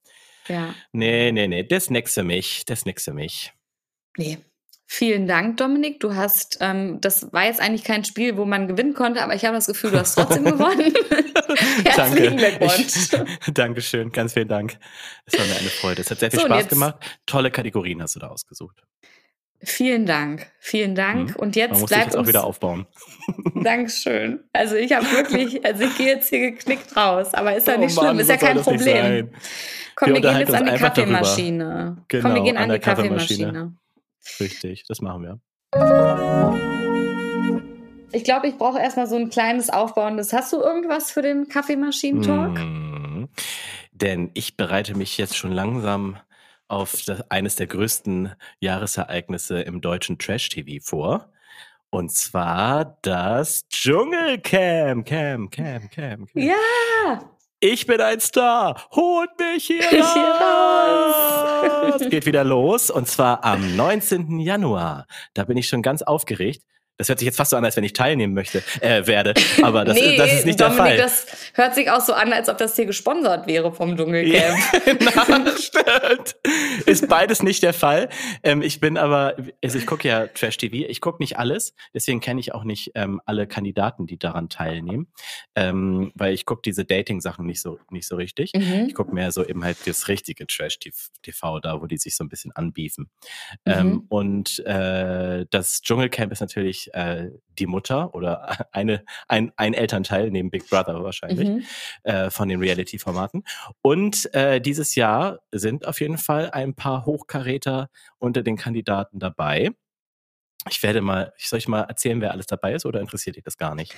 [0.49, 0.75] Ja.
[0.93, 2.65] Nee, nee, nee, das nix für mich.
[2.67, 3.53] Das nix für mich.
[4.17, 4.39] Nee.
[4.87, 5.99] Vielen Dank, Dominik.
[6.01, 9.45] Du hast, ähm, das war jetzt eigentlich kein Spiel, wo man gewinnen konnte, aber ich
[9.45, 10.93] habe das Gefühl, du hast trotzdem gewonnen.
[11.85, 13.39] Herzlichen Glückwunsch.
[13.55, 14.79] Dankeschön, ganz vielen Dank.
[15.25, 16.03] Es war mir eine Freude.
[16.03, 16.97] Es hat sehr viel so, Spaß gemacht.
[17.27, 18.83] Tolle Kategorien hast du da ausgesucht.
[19.65, 21.31] Vielen Dank, vielen Dank.
[21.31, 21.37] Mhm.
[21.37, 22.87] Und jetzt Man muss bleibt jetzt auch wieder aufbauen.
[23.55, 24.41] Dankeschön.
[24.53, 27.81] Also ich habe wirklich, also ich gehe jetzt hier geknickt raus, aber ist ja oh
[27.81, 29.31] nicht Mann, schlimm, ist ja kein Problem.
[29.97, 32.05] Komm, wir, wir gehen jetzt an die Kaffeemaschine.
[32.09, 33.47] Genau, Komm, wir gehen an, an die Kaffeemaschine.
[33.47, 33.79] Kaffeemaschine.
[34.41, 35.41] Richtig, das machen wir.
[38.13, 40.33] Ich glaube, ich brauche erstmal so ein kleines Aufbauendes.
[40.33, 42.59] Hast du irgendwas für den Kaffeemaschinen-Talk?
[42.59, 43.25] Mm,
[43.93, 46.17] denn ich bereite mich jetzt schon langsam
[46.75, 51.31] auf das, eines der größten Jahresereignisse im deutschen Trash-TV vor.
[51.91, 55.07] Und zwar das Dschungelcamp.
[55.07, 56.29] Camp, Camp, Camp, Camp.
[56.35, 57.31] Ja!
[57.61, 58.89] Ich bin ein Star.
[58.91, 62.01] Holt mich hier raus.
[62.01, 62.91] Es geht wieder los.
[62.91, 64.41] Und zwar am 19.
[64.41, 65.07] Januar.
[65.33, 66.65] Da bin ich schon ganz aufgeregt.
[66.97, 69.35] Das hört sich jetzt fast so an, als wenn ich teilnehmen möchte, äh, werde.
[69.63, 70.97] Aber das, nee, das ist nicht Dominik, der Fall.
[70.97, 74.59] Das hört sich auch so an, als ob das hier gesponsert wäre vom Dschungelcamp.
[74.87, 76.37] Nein, stimmt.
[76.87, 78.09] Ist beides nicht der Fall.
[78.45, 80.89] Ähm, ich bin aber, also ich gucke ja Trash TV.
[80.89, 81.75] Ich gucke nicht alles.
[81.93, 85.09] Deswegen kenne ich auch nicht ähm, alle Kandidaten, die daran teilnehmen.
[85.57, 88.53] Ähm, weil ich gucke diese Dating-Sachen nicht so, nicht so richtig.
[88.55, 88.87] Mhm.
[88.87, 92.23] Ich gucke mehr so eben halt das richtige Trash TV da, wo die sich so
[92.23, 93.11] ein bisschen anbiefen.
[93.65, 93.73] Mhm.
[93.73, 100.31] Ähm, und äh, das Dschungelcamp ist natürlich äh, die Mutter oder eine, ein, ein Elternteil
[100.31, 101.65] neben Big Brother wahrscheinlich mhm.
[102.03, 103.45] äh, von den Reality-Formaten.
[103.83, 109.71] Und äh, dieses Jahr sind auf jeden Fall ein paar Hochkaräter unter den Kandidaten dabei.
[110.71, 113.45] Ich werde mal, ich soll ich mal erzählen, wer alles dabei ist oder interessiert dich
[113.45, 113.95] das gar nicht?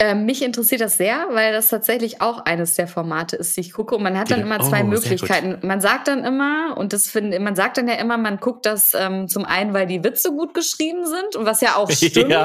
[0.00, 3.72] Äh, mich interessiert das sehr, weil das tatsächlich auch eines der Formate ist, die ich
[3.72, 3.96] gucke.
[3.96, 5.58] Und man hat dann immer zwei oh, Möglichkeiten.
[5.66, 8.94] Man sagt dann immer, und das finde, man sagt dann ja immer, man guckt das
[8.94, 12.30] ähm, zum einen, weil die Witze gut geschrieben sind, und was ja auch stimmt.
[12.30, 12.42] ja,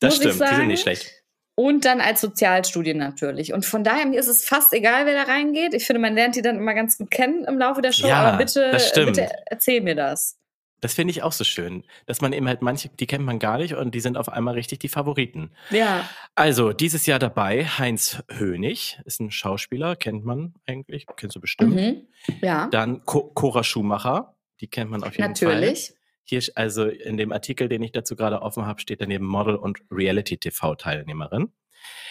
[0.00, 1.10] das stimmt, die sind nicht schlecht.
[1.56, 3.52] Und dann als Sozialstudie natürlich.
[3.52, 5.72] Und von daher, mir ist es fast egal, wer da reingeht.
[5.72, 8.08] Ich finde, man lernt die dann immer ganz gut kennen im Laufe der Show.
[8.08, 10.36] Ja, aber bitte, bitte erzähl mir das.
[10.84, 13.56] Das finde ich auch so schön, dass man eben halt manche, die kennt man gar
[13.56, 15.50] nicht und die sind auf einmal richtig die Favoriten.
[15.70, 16.06] Ja.
[16.34, 21.74] Also dieses Jahr dabei Heinz Hönig, ist ein Schauspieler, kennt man eigentlich, kennst du bestimmt.
[21.74, 22.02] Mhm.
[22.42, 22.66] Ja.
[22.66, 25.48] Dann Co Cora Schumacher, die kennt man auf jeden Natürlich.
[25.48, 25.60] Fall.
[25.60, 25.94] Natürlich.
[26.24, 29.78] Hier, also in dem Artikel, den ich dazu gerade offen habe, steht daneben Model und
[29.90, 31.50] Reality-TV-Teilnehmerin.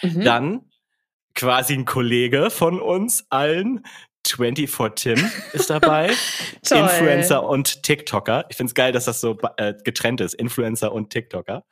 [0.02, 0.24] Mhm.
[0.24, 0.70] Dann
[1.36, 3.86] quasi ein Kollege von uns allen,
[4.26, 6.10] 24 Tim ist dabei.
[6.70, 8.46] Influencer und TikToker.
[8.48, 10.34] Ich finde es geil, dass das so äh, getrennt ist.
[10.34, 11.64] Influencer und TikToker.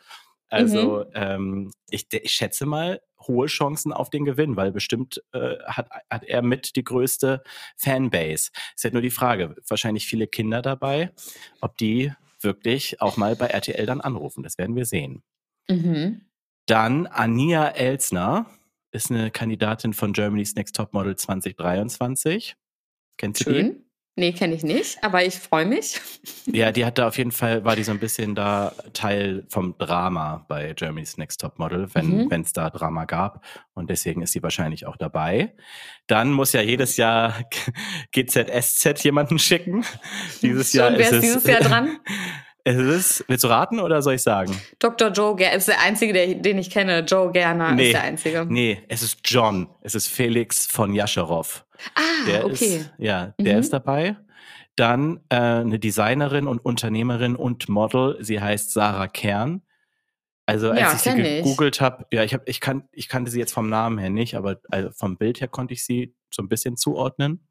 [0.48, 1.10] Also mhm.
[1.14, 6.24] ähm, ich, ich schätze mal hohe Chancen auf den Gewinn, weil bestimmt äh, hat, hat
[6.24, 7.42] er mit die größte
[7.76, 8.50] Fanbase.
[8.76, 11.12] Ist halt nur die Frage, wahrscheinlich viele Kinder dabei,
[11.62, 14.42] ob die wirklich auch mal bei RTL dann anrufen.
[14.42, 15.22] Das werden wir sehen.
[15.68, 16.26] Mhm.
[16.66, 18.46] Dann Ania Elsner
[18.92, 22.56] ist eine Kandidatin von Germany's Next Top Model 2023.
[23.18, 23.72] Kennst du Schön.
[23.74, 23.82] die?
[24.14, 25.98] Nee, kenne ich nicht, aber ich freue mich.
[26.46, 29.76] Ja, die hat da auf jeden Fall, war die so ein bisschen da Teil vom
[29.78, 32.32] Drama bei Germany's Next Top Model, wenn Mhm.
[32.42, 33.44] es da Drama gab.
[33.74, 35.54] Und deswegen ist sie wahrscheinlich auch dabei.
[36.08, 37.44] Dann muss ja jedes Jahr
[38.12, 39.84] GZSZ jemanden schicken.
[40.42, 41.98] Dieses Jahr Schon, wer ist ist es, dieses Jahr dran?
[42.64, 44.54] Es ist, willst du raten oder soll ich sagen?
[44.78, 45.08] Dr.
[45.10, 47.00] Joe Gerner ist der einzige, der, den ich kenne.
[47.00, 47.86] Joe Gerner Nee.
[47.86, 48.46] ist der einzige.
[48.48, 49.68] Nee, es ist John.
[49.80, 51.64] Es ist Felix von Jascherow.
[51.94, 52.52] Ah, Der okay.
[52.76, 53.60] ist, ja, der Mhm.
[53.60, 54.16] ist dabei.
[54.76, 58.16] Dann äh, eine Designerin und Unternehmerin und Model.
[58.20, 59.62] Sie heißt Sarah Kern.
[60.46, 63.38] Also als Ja, ich sie gegoogelt habe, ja, ich, hab, ich, kan ich kannte sie
[63.38, 66.48] jetzt vom Namen her nicht, aber also vom Bild her konnte ich sie so ein
[66.48, 67.46] bisschen zuordnen.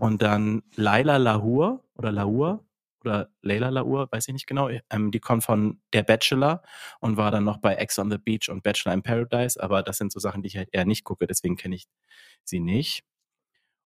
[0.00, 2.64] Und dann Laila Lahur oder Lahur
[3.04, 4.70] oder Leila Lahur, weiß ich nicht genau.
[4.90, 6.62] Ähm, die kommt von Der Bachelor
[7.00, 9.98] und war dann noch bei Ex on the Beach und Bachelor in Paradise, aber das
[9.98, 11.86] sind so Sachen, die ich halt eher nicht gucke, deswegen kenne ich
[12.44, 13.04] sie nicht.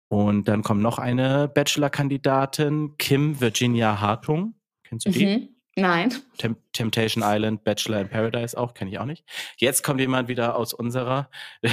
[0.10, 4.56] Und dann kommt noch eine Bachelor-Kandidatin, Kim Virginia Hartung.
[4.84, 5.26] Kennst du die?
[5.26, 5.50] Mhm.
[5.76, 6.12] Nein.
[6.40, 9.24] Tem Temptation Island, Bachelor in Paradise auch, kenne ich auch nicht.
[9.58, 11.30] Jetzt kommt jemand wieder aus unserer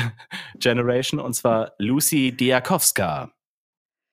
[0.58, 3.30] Generation und zwar Lucy Diakowska.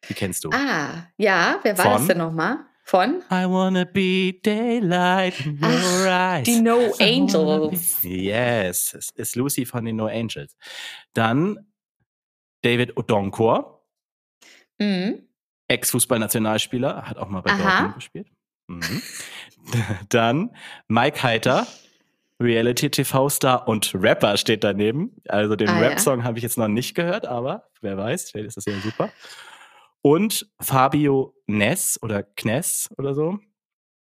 [0.08, 0.50] Die kennst du.
[0.52, 1.94] Ah, ja, wer war Von?
[1.94, 2.60] das denn nochmal?
[2.92, 3.24] Von?
[3.32, 6.44] I wanna be daylight in your eyes.
[6.44, 8.04] Die No Angels.
[8.04, 10.58] Yes, es ist Lucy von den No Angels.
[11.14, 11.72] Dann
[12.64, 13.82] David Odonkor,
[14.78, 15.24] Mhm.
[15.70, 17.64] Ex-Fußballnationalspieler, hat auch mal bei Aha.
[17.70, 18.28] Dortmund gespielt.
[18.68, 19.02] Mhm.
[20.10, 20.50] Dann
[20.90, 21.66] Mike Heiter,
[22.42, 25.16] Reality-TV-Star und Rapper steht daneben.
[25.30, 25.88] Also den Ah, ja.
[25.88, 29.10] Rap-Song habe ich jetzt noch nicht gehört, aber wer weiß, vielleicht ist das ja super.
[30.02, 33.38] Und Fabio Ness oder Kness oder so,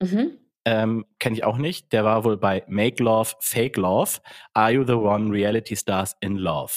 [0.03, 0.39] Mhm.
[0.65, 1.93] ähm, kenne ich auch nicht.
[1.93, 4.21] Der war wohl bei Make Love, Fake Love,
[4.55, 6.73] Are You the One, Reality Stars in Love.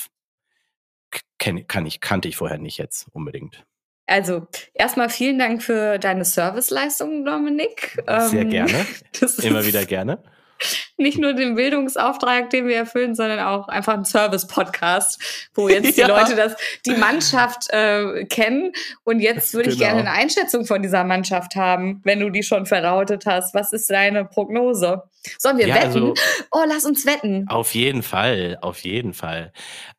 [1.12, 3.64] K- Kenn, kann ich, kannte ich vorher nicht jetzt unbedingt.
[4.06, 7.94] Also, erstmal vielen Dank für deine Serviceleistung, Dominik.
[8.30, 8.86] Sehr Ähm, gerne.
[9.42, 10.22] Immer wieder gerne.
[10.98, 16.02] Nicht nur den Bildungsauftrag, den wir erfüllen, sondern auch einfach ein Service-Podcast, wo jetzt die
[16.02, 16.08] Ja.
[16.08, 16.56] Leute das,
[16.86, 18.72] die Mannschaft äh, kennen.
[19.04, 19.90] Und jetzt würde ich Genau.
[19.96, 23.54] gerne eine Einschätzung von dieser Mannschaft haben, wenn du die schon verrautet hast.
[23.54, 25.04] Was ist deine Prognose?
[25.40, 25.86] Sollen wir Ja, wetten?
[25.88, 26.14] also-
[26.52, 27.48] oh, lass uns wetten.
[27.50, 29.52] Auf jeden Fall, auf jeden Fall.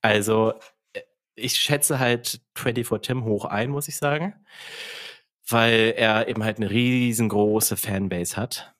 [0.03, 0.55] Also,
[0.93, 1.01] äh,
[1.35, 4.35] ich schätze halt 24 Tim hoch ein, muss ich sagen.
[5.49, 8.75] Weil er eben halt eine riesengroße Fanbase hat.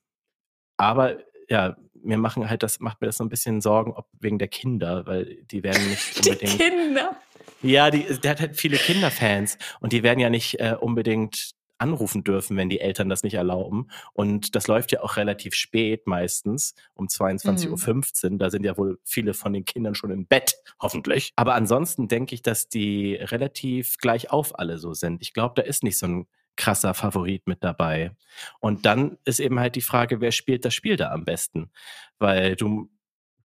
[0.77, 1.17] Aber
[1.49, 4.47] ja, mir machen halt das, macht mir das so ein bisschen Sorgen, ob wegen der
[4.47, 6.59] Kinder, weil die werden nicht Die unbedingt.
[6.59, 7.15] Kinder.
[7.61, 12.23] Ja, die, der hat halt viele Kinderfans und die werden ja nicht äh, unbedingt anrufen
[12.23, 13.89] dürfen, wenn die Eltern das nicht erlauben.
[14.13, 18.37] Und das läuft ja auch relativ spät meistens, um 22.15 Uhr.
[18.37, 21.31] Da sind ja wohl viele von den Kindern schon im Bett, hoffentlich.
[21.35, 25.21] Aber ansonsten denke ich, dass die relativ gleich auf alle so sind.
[25.21, 26.27] Ich glaube, da ist nicht so ein
[26.57, 28.11] krasser Favorit mit dabei.
[28.59, 31.71] Und dann ist eben halt die Frage, wer spielt das Spiel da am besten?
[32.17, 32.89] Weil du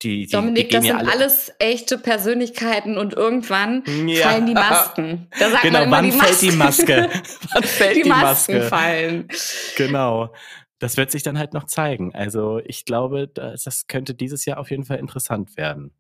[0.03, 4.29] die, die, Dominik, die das sind alle alles echte Persönlichkeiten und irgendwann Ja.
[4.29, 5.29] fallen die Masken.
[5.39, 6.53] Da sagt Genau, man immer, wann die fällt die.
[6.53, 7.11] Maske?
[7.53, 8.69] Wann fällt die, die, Masken Maske?
[8.69, 9.29] fallen.
[9.77, 10.33] Genau.
[10.79, 12.15] Das wird sich dann halt noch zeigen.
[12.15, 15.93] Also ich glaube, das, das könnte dieses Jahr auf jeden Fall interessant werden.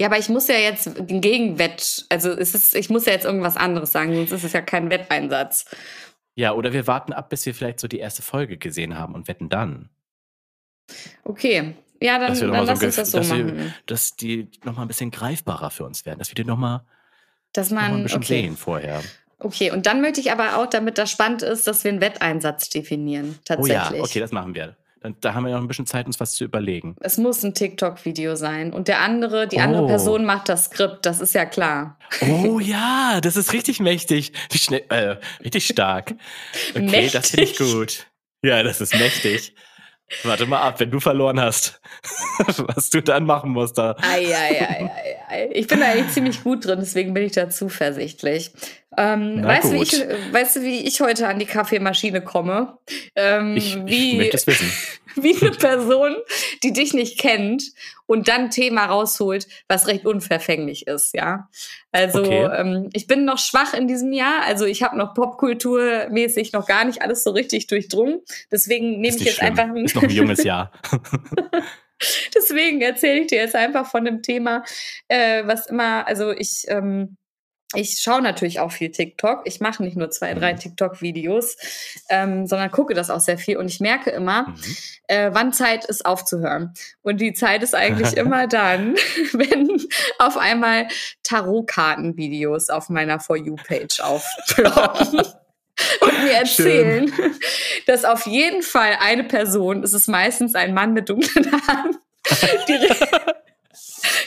[0.00, 3.26] Ja, aber ich muss ja jetzt den Gegenwett, also es ist, ich muss ja jetzt
[3.26, 5.66] irgendwas anderes sagen, sonst ist es ja kein Wetteinsatz.
[6.34, 9.28] Ja, oder wir warten ab, bis wir vielleicht so die erste Folge gesehen haben und
[9.28, 9.90] wetten dann.
[11.22, 11.74] Okay.
[12.00, 13.74] Ja, dann, wir dann lass so uns das so dass, wir, machen.
[13.86, 16.84] dass die nochmal ein bisschen greifbarer für uns werden, dass wir die nochmal
[17.52, 18.42] Dass noch mal ein bisschen okay.
[18.42, 19.02] sehen vorher.
[19.38, 22.68] Okay, und dann möchte ich aber auch, damit das spannend ist, dass wir einen Wetteinsatz
[22.68, 23.38] definieren.
[23.58, 24.02] Oh ja, Tatsächlich.
[24.02, 24.76] okay, das machen wir.
[25.04, 26.96] Dann, da haben wir noch ein bisschen Zeit, uns was zu überlegen.
[27.00, 28.72] Es muss ein TikTok-Video sein.
[28.72, 29.86] Und der andere, die andere Oh.
[29.86, 31.98] Person macht das Skript, das ist ja klar.
[32.22, 34.32] Oh ja, das ist richtig mächtig.
[34.50, 36.14] Schnell, äh, richtig stark.
[36.74, 37.72] Okay, das finde ich Mächtig.
[37.74, 38.06] gut.
[38.42, 39.54] Ja, das ist mächtig.
[40.22, 41.80] Warte mal ab, wenn du verloren hast,
[42.74, 43.96] was du dann machen musst da.
[44.02, 44.90] Ei, ei, ei,
[45.28, 45.48] ei.
[45.52, 48.52] Ich bin da eigentlich ziemlich gut drin, deswegen bin ich da zuversichtlich.
[48.96, 49.92] Ähm, weißt, du, wie ich,
[50.32, 52.78] weißt du, wie ich heute an die Kaffeemaschine komme?
[53.16, 54.70] Ähm, Ich, ich möchte es wissen.
[55.22, 56.16] wie eine Person,
[56.62, 57.72] die dich nicht kennt
[58.06, 61.48] und dann ein Thema rausholt, was recht unverfänglich ist, ja.
[61.92, 62.44] Also Okay.
[62.56, 66.84] ähm, ich bin noch schwach in diesem Jahr, also ich habe noch popkulturmäßig noch gar
[66.84, 68.20] nicht alles so richtig durchdrungen.
[68.50, 69.48] Deswegen nehme ich jetzt schlimm.
[69.48, 70.72] einfach ein Ist noch ein junges Jahr.
[72.34, 74.64] Deswegen erzähle ich dir jetzt einfach von dem Thema,
[75.08, 77.16] äh, was immer, also ich ähm,
[77.74, 79.42] ich schaue natürlich auch viel TikTok.
[79.44, 80.58] Ich mache nicht nur zwei, drei mhm.
[80.58, 81.56] TikTok-Videos,
[82.08, 83.56] ähm, sondern gucke das auch sehr viel.
[83.56, 84.76] Und ich merke immer, mhm.
[85.08, 86.74] äh, wann Zeit ist aufzuhören.
[87.02, 88.94] Und die Zeit ist eigentlich immer dann,
[89.32, 89.68] wenn
[90.18, 90.88] auf einmal
[91.22, 95.20] Tarotkarten-Videos auf meiner For You-Page aufploppen.
[96.00, 97.34] und mir erzählen, Schön.
[97.86, 101.96] dass auf jeden Fall eine Person, es ist meistens ein Mann mit dunklen Haaren,
[102.68, 102.88] die,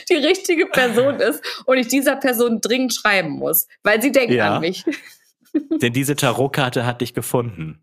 [0.08, 4.56] die richtige Person ist und ich dieser Person dringend schreiben muss, weil sie denkt ja.
[4.56, 4.84] an mich.
[5.70, 7.80] Denn diese Tarotkarte hat dich gefunden.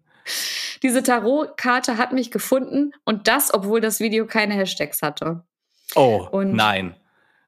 [0.83, 5.43] Diese Tarotkarte hat mich gefunden und das, obwohl das Video keine Hashtags hatte.
[5.95, 6.95] Oh, und nein.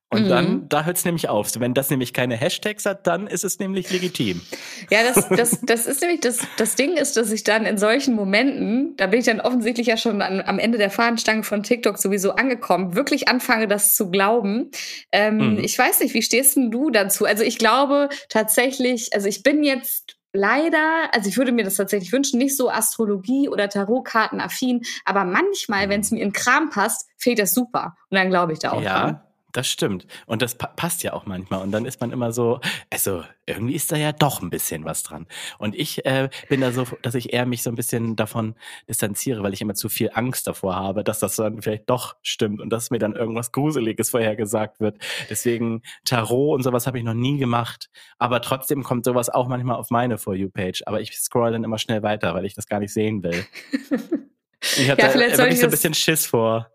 [0.10, 0.30] Und mhm.
[0.30, 1.51] dann, da hört es nämlich auf.
[1.60, 4.41] Wenn das nämlich keine Hashtags hat, dann ist es nämlich legitim.
[4.89, 8.16] Ja, das, das, das ist nämlich das, das Ding ist, dass ich dann in solchen
[8.16, 11.97] Momenten, da bin ich dann offensichtlich ja schon an, am Ende der Fahnenstange von TikTok
[11.97, 14.72] sowieso angekommen, wirklich anfange, das zu glauben.
[15.12, 15.60] Ähm, mhm.
[15.60, 17.26] Ich weiß nicht, wie stehst denn du dazu?
[17.26, 22.14] Also ich glaube tatsächlich, also ich bin jetzt leider, also ich würde mir das tatsächlich
[22.14, 27.10] wünschen, nicht so Astrologie oder Tarotkarten affin, aber manchmal, wenn es mir in Kram passt,
[27.18, 27.97] fehlt das super.
[28.10, 29.01] Und dann glaube ich da auch ja.
[29.01, 29.22] dran.
[29.58, 30.05] Das stimmt.
[30.28, 31.64] Und das pa passt ja auch manchmal.
[31.64, 32.60] Und dann ist man immer so,
[32.91, 35.26] also irgendwie ist da ja doch ein bisschen was dran.
[35.58, 38.53] Und ich äh, bin da so, dass ich eher mich so ein bisschen davon
[38.88, 42.62] distanziere, weil ich immer zu viel Angst davor habe, dass das dann vielleicht doch stimmt
[42.62, 44.99] und dass mir dann irgendwas Gruseliges vorher gesagt wird.
[45.28, 47.89] Deswegen Tarot und sowas habe ich noch nie gemacht.
[48.20, 50.84] Aber trotzdem kommt sowas auch manchmal auf meine For You-Page.
[50.86, 53.43] Aber ich scroll dann immer schnell weiter, weil ich das gar nicht sehen will.
[54.62, 56.72] Ich hatte ja, vielleicht wirklich so ein bisschen Schiss vor.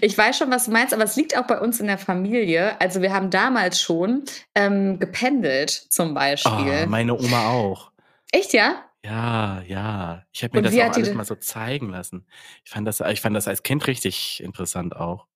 [0.00, 2.80] Ich weiß schon, was du meinst, aber es liegt auch bei uns in der Familie.
[2.80, 4.24] Also wir haben damals schon
[4.54, 6.82] ähm, gependelt, zum Beispiel.
[6.84, 7.90] Oh, meine Oma auch.
[8.30, 8.84] Echt, ja?
[9.04, 10.24] Ja, ja.
[10.32, 12.26] Ich habe mir Und das auch alles mal so zeigen lassen.
[12.64, 15.26] Ich fand das, ich fand das als Kind richtig interessant auch.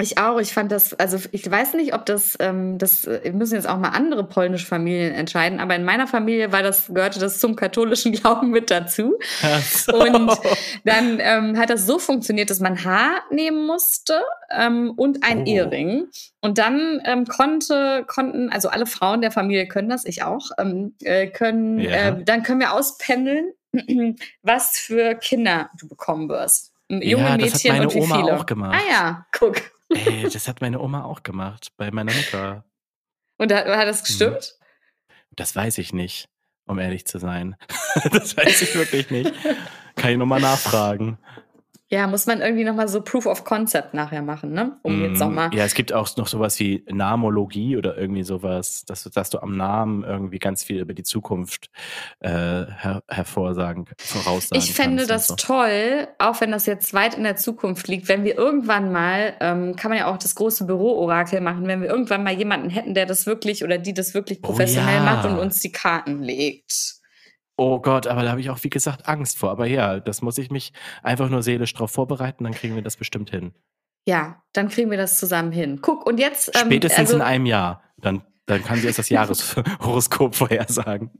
[0.00, 0.40] Ich auch.
[0.40, 3.78] Ich fand das, also ich weiß nicht, ob das, ähm, das äh, müssen jetzt auch
[3.78, 8.12] mal andere polnische Familien entscheiden, aber in meiner Familie war das, gehörte das zum katholischen
[8.20, 9.14] Glauben mit dazu.
[9.62, 9.94] So.
[9.94, 10.36] Und
[10.84, 14.20] dann ähm, hat das so funktioniert, dass man Haar nehmen musste
[14.50, 15.46] ähm, und ein oh.
[15.46, 16.06] Ehering.
[16.40, 20.94] Und dann ähm, konnte, konnten, also alle Frauen der Familie können das, ich auch, ähm,
[21.02, 22.08] äh, können, ja.
[22.08, 23.52] äh, dann können wir auspendeln,
[24.42, 26.72] was für Kinder du bekommen wirst.
[26.88, 28.36] Junge ja, Mädchen und wie Oma viele.
[28.36, 28.76] Auch gemacht.
[28.78, 29.56] Ah ja, guck.
[29.90, 32.64] Ey, das hat meine Oma auch gemacht, bei meiner Mutter.
[33.38, 34.58] Und hat, hat das gestimmt?
[35.32, 36.28] Das weiß ich nicht,
[36.66, 37.56] um ehrlich zu sein.
[38.12, 39.32] das weiß ich wirklich nicht.
[39.96, 41.18] Kann ich nochmal nachfragen.
[41.90, 44.78] Ja, muss man irgendwie nochmal so Proof of Concept nachher machen, ne?
[44.82, 45.54] Um mm, jetzt nochmal.
[45.54, 49.54] Ja, es gibt auch noch sowas wie Namologie oder irgendwie sowas, dass, dass du am
[49.56, 51.68] Namen irgendwie ganz viel über die Zukunft
[52.20, 55.36] äh, her hervorsagen, voraussagen Ich fände das so.
[55.36, 59.76] toll, auch wenn das jetzt weit in der Zukunft liegt, wenn wir irgendwann mal, ähm,
[59.76, 63.04] kann man ja auch das große Büro-Orakel machen, wenn wir irgendwann mal jemanden hätten, der
[63.04, 65.14] das wirklich oder die das wirklich oh professionell oh, ja.
[65.14, 67.03] macht und uns die Karten legt.
[67.56, 69.50] Oh Gott, aber da habe ich auch, wie gesagt, Angst vor.
[69.50, 72.96] Aber ja, das muss ich mich einfach nur seelisch darauf vorbereiten, dann kriegen wir das
[72.96, 73.52] bestimmt hin.
[74.06, 75.78] Ja, dann kriegen wir das zusammen hin.
[75.80, 76.54] Guck, und jetzt.
[76.54, 77.82] Ähm, Spätestens also, in einem Jahr.
[77.96, 81.10] Dann, dann kann sie jetzt das Jahreshoroskop vorhersagen.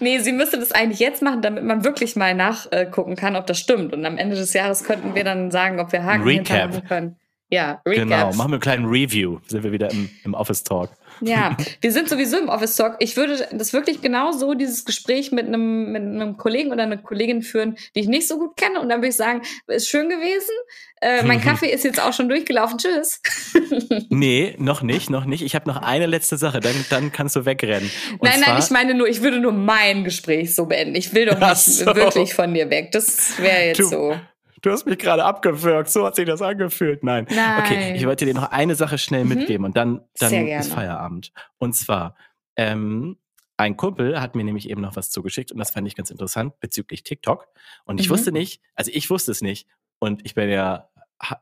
[0.00, 3.58] Nee, sie müsste das eigentlich jetzt machen, damit man wirklich mal nachgucken kann, ob das
[3.58, 3.92] stimmt.
[3.92, 6.86] Und am Ende des Jahres könnten wir dann sagen, ob wir Haken Recap.
[6.86, 7.16] können.
[7.50, 8.04] Ja, Recap.
[8.04, 9.40] Genau, machen wir einen kleinen Review.
[9.46, 10.90] Sind wir wieder im, im Office Talk.
[11.22, 12.96] Ja, wir sind sowieso im Office Talk.
[12.98, 16.98] Ich würde das wirklich genau so, dieses Gespräch mit einem, mit einem Kollegen oder einer
[16.98, 18.80] Kollegin führen, die ich nicht so gut kenne.
[18.80, 20.54] Und dann würde ich sagen, ist schön gewesen.
[21.00, 22.78] Äh, mein Kaffee ist jetzt auch schon durchgelaufen.
[22.78, 23.20] Tschüss.
[24.08, 25.42] nee, noch nicht, noch nicht.
[25.42, 27.90] Ich habe noch eine letzte Sache, dann, dann kannst du wegrennen.
[28.18, 30.94] Und nein, nein, ich meine nur, ich würde nur mein Gespräch so beenden.
[30.94, 31.86] Ich will doch nicht so.
[31.86, 32.92] wirklich von dir weg.
[32.92, 34.16] Das wäre jetzt du, so.
[34.62, 37.02] Du hast mich gerade abgewürgt, so hat sich das angefühlt.
[37.02, 37.26] Nein.
[37.28, 37.62] Nein.
[37.62, 39.30] Okay, ich wollte dir noch eine Sache schnell mhm.
[39.30, 41.32] mitgeben und dann, dann ist Feierabend.
[41.58, 42.14] Und zwar,
[42.56, 43.18] ähm,
[43.56, 46.58] ein Kumpel hat mir nämlich eben noch was zugeschickt und das fand ich ganz interessant
[46.60, 47.48] bezüglich TikTok.
[47.84, 48.12] Und ich mhm.
[48.14, 49.66] wusste nicht, also ich wusste es nicht
[49.98, 50.88] und ich bin ja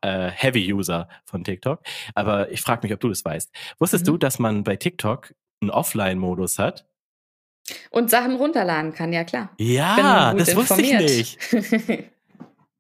[0.01, 1.83] äh, Heavy-User von TikTok,
[2.15, 3.51] aber ich frage mich, ob du das weißt.
[3.79, 4.13] Wusstest mhm.
[4.13, 6.87] du, dass man bei TikTok einen Offline-Modus hat?
[7.91, 9.51] Und Sachen runterladen kann, ja klar.
[9.59, 11.03] Ja, das informiert.
[11.03, 12.11] wusste ich nicht.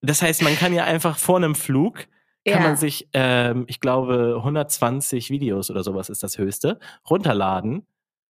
[0.02, 2.06] Das heißt, man kann ja einfach vor einem Flug
[2.46, 2.68] kann ja.
[2.68, 6.78] man sich, ähm, ich glaube, 120 Videos oder sowas ist das höchste,
[7.08, 7.86] runterladen.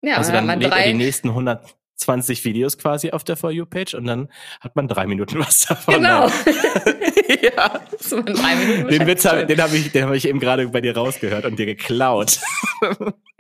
[0.02, 4.06] Ja, also dann, lädt er die nächsten 120 Videos quasi auf der For You-Page und
[4.06, 4.28] dann
[4.60, 5.96] hat man drei Minuten was davon.
[5.96, 6.28] Genau.
[7.42, 7.80] ja.
[8.00, 11.46] So drei Minuten den Witz habe hab ich, hab ich eben gerade bei dir rausgehört
[11.46, 12.42] und dir geklaut.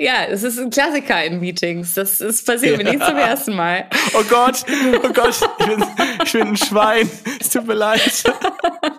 [0.04, 1.94] Ja, es ist ein Klassiker in Meetings.
[1.94, 3.88] Das ist passiert mir nicht zum ersten Mal.
[4.14, 4.66] Oh Gott,
[5.02, 5.86] oh Gott, ich bin,
[6.26, 7.10] ich bin ein Schwein.
[7.40, 8.24] Es tut mir leid.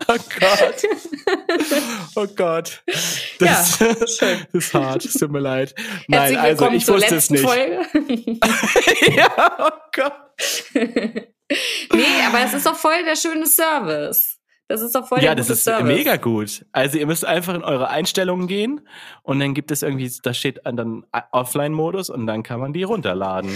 [0.06, 0.82] Oh Gott.
[2.14, 2.82] Oh Gott.
[3.38, 4.20] Das, ja, das
[4.52, 5.04] ist hart.
[5.04, 5.74] Es tut mir leid.
[6.08, 7.44] Nein, also ich wusste es nicht.
[9.14, 10.12] Ja, oh Gott.
[10.74, 14.38] nee, aber es ist doch voll der schöne Service.
[14.66, 15.84] Das ist doch voll Ja, das ist Service.
[15.84, 16.64] mega gut.
[16.72, 18.80] Also ihr müsst einfach in eure Einstellungen gehen
[19.22, 23.50] und dann gibt es irgendwie, da steht dann Offline-Modus und dann kann man die runterladen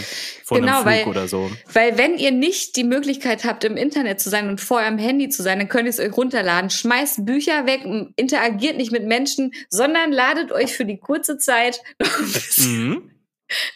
[0.45, 1.51] von genau, einem Flug weil, oder so.
[1.73, 5.31] Weil wenn ihr nicht die Möglichkeit habt, im Internet zu sein und vor eurem Handy
[5.31, 6.69] zu sein, dann könnt ihr es euch runterladen.
[6.69, 7.87] Schmeißt Bücher weg,
[8.17, 13.11] interagiert nicht mit Menschen, sondern ladet euch für die kurze Zeit noch ein bisschen, mhm.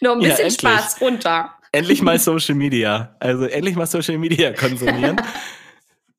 [0.01, 1.55] noch ein bisschen ja, Spaß runter.
[1.71, 3.15] Endlich mal Social Media.
[3.19, 5.19] Also endlich mal Social Media konsumieren.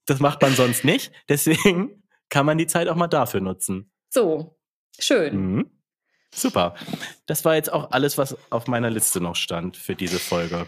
[0.07, 1.13] Das macht man sonst nicht.
[1.29, 3.91] Deswegen kann man die Zeit auch mal dafür nutzen.
[4.11, 4.57] So,
[4.99, 5.37] schön.
[5.37, 5.71] Mhm.
[6.35, 6.75] Super.
[7.27, 10.67] Das war jetzt auch alles, was auf meiner Liste noch stand für diese Folge.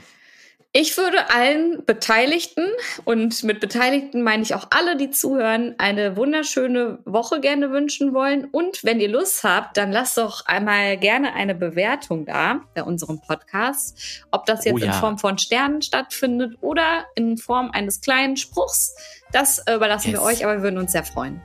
[0.79, 2.67] Ich würde allen Beteiligten,
[3.07, 8.45] und mit Beteiligten meine ich auch alle, die zuhören, eine wunderschöne Woche gerne wünschen wollen.
[8.45, 13.23] Und wenn ihr Lust habt, dann lasst doch einmal gerne eine Bewertung da bei unserem
[13.23, 14.27] Podcast.
[14.31, 14.87] Ob das jetzt oh ja.
[14.89, 18.95] in Form von Sternen stattfindet oder in Form eines kleinen Spruchs,
[19.37, 20.21] das überlassen yes.
[20.21, 21.43] wir euch, aber wir würden uns sehr freuen.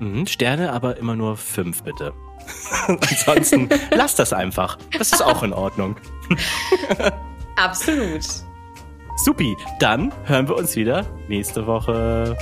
[0.00, 2.12] Mhm, Sterne, aber immer nur fünf, bitte.
[2.88, 4.76] Ansonsten lasst das einfach.
[4.98, 5.96] Das ist auch in Ordnung.
[7.56, 8.24] Absolut.
[9.16, 12.36] Supi, dann hören wir uns wieder nächste Woche.